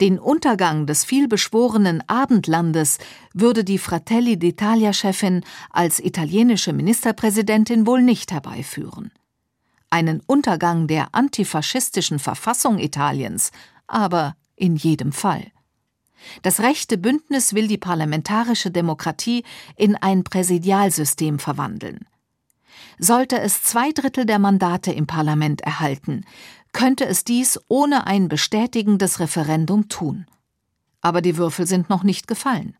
Den 0.00 0.18
Untergang 0.18 0.86
des 0.86 1.04
vielbeschworenen 1.04 2.02
Abendlandes 2.06 2.96
würde 3.34 3.64
die 3.64 3.76
Fratelli 3.76 4.36
d'Italia-Chefin 4.36 5.44
als 5.68 6.00
italienische 6.00 6.72
Ministerpräsidentin 6.72 7.86
wohl 7.86 8.00
nicht 8.00 8.32
herbeiführen 8.32 9.12
einen 9.90 10.20
Untergang 10.26 10.86
der 10.86 11.14
antifaschistischen 11.14 12.18
Verfassung 12.18 12.78
Italiens, 12.78 13.50
aber 13.86 14.36
in 14.56 14.76
jedem 14.76 15.12
Fall. 15.12 15.50
Das 16.42 16.60
rechte 16.60 16.98
Bündnis 16.98 17.54
will 17.54 17.68
die 17.68 17.78
parlamentarische 17.78 18.70
Demokratie 18.70 19.44
in 19.76 19.94
ein 19.96 20.24
Präsidialsystem 20.24 21.38
verwandeln. 21.38 22.06
Sollte 22.98 23.38
es 23.40 23.62
zwei 23.62 23.92
Drittel 23.92 24.26
der 24.26 24.38
Mandate 24.38 24.92
im 24.92 25.06
Parlament 25.06 25.60
erhalten, 25.60 26.24
könnte 26.72 27.06
es 27.06 27.24
dies 27.24 27.58
ohne 27.68 28.06
ein 28.06 28.28
bestätigendes 28.28 29.20
Referendum 29.20 29.88
tun. 29.88 30.26
Aber 31.00 31.22
die 31.22 31.36
Würfel 31.36 31.66
sind 31.66 31.88
noch 31.88 32.02
nicht 32.02 32.26
gefallen. 32.26 32.76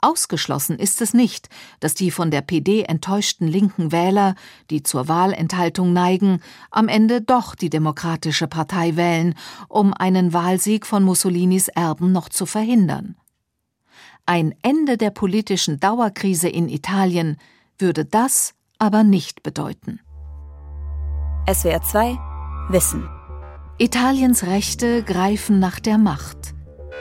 Ausgeschlossen 0.00 0.78
ist 0.78 1.00
es 1.00 1.14
nicht, 1.14 1.48
dass 1.80 1.94
die 1.94 2.10
von 2.10 2.30
der 2.30 2.42
PD 2.42 2.82
enttäuschten 2.82 3.48
linken 3.48 3.92
Wähler, 3.92 4.34
die 4.70 4.82
zur 4.82 5.08
Wahlenthaltung 5.08 5.92
neigen, 5.92 6.40
am 6.70 6.88
Ende 6.88 7.20
doch 7.22 7.54
die 7.54 7.70
Demokratische 7.70 8.46
Partei 8.46 8.96
wählen, 8.96 9.34
um 9.68 9.92
einen 9.94 10.32
Wahlsieg 10.32 10.86
von 10.86 11.02
Mussolinis 11.02 11.68
Erben 11.68 12.12
noch 12.12 12.28
zu 12.28 12.46
verhindern. 12.46 13.16
Ein 14.26 14.54
Ende 14.62 14.96
der 14.96 15.10
politischen 15.10 15.80
Dauerkrise 15.80 16.48
in 16.48 16.68
Italien 16.68 17.36
würde 17.78 18.04
das 18.04 18.54
aber 18.78 19.04
nicht 19.04 19.42
bedeuten. 19.42 20.00
SWR 21.50 21.82
2 21.82 22.18
Wissen 22.68 23.08
Italiens 23.78 24.44
Rechte 24.44 25.02
greifen 25.02 25.60
nach 25.60 25.78
der 25.78 25.98
Macht 25.98 26.54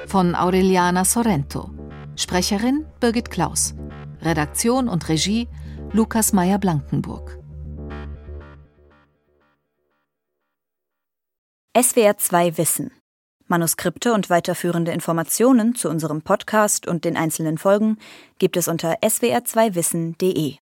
von 0.08 0.36
Aureliana 0.36 1.04
Sorrento 1.04 1.75
Sprecherin 2.18 2.86
Birgit 3.02 3.30
Klaus. 3.30 3.76
Redaktion 4.22 4.88
und 4.88 5.10
Regie 5.10 5.50
Lukas 5.92 6.32
Meyer-Blankenburg. 6.32 7.38
SWR2 11.76 12.58
Wissen. 12.58 12.92
Manuskripte 13.48 14.14
und 14.14 14.30
weiterführende 14.30 14.92
Informationen 14.92 15.76
zu 15.76 15.90
unserem 15.90 16.22
Podcast 16.22 16.88
und 16.88 17.04
den 17.04 17.18
einzelnen 17.18 17.58
Folgen 17.58 17.98
gibt 18.40 18.56
es 18.56 18.70
unter 18.70 18.96
swr2wissen.de. 19.04 20.56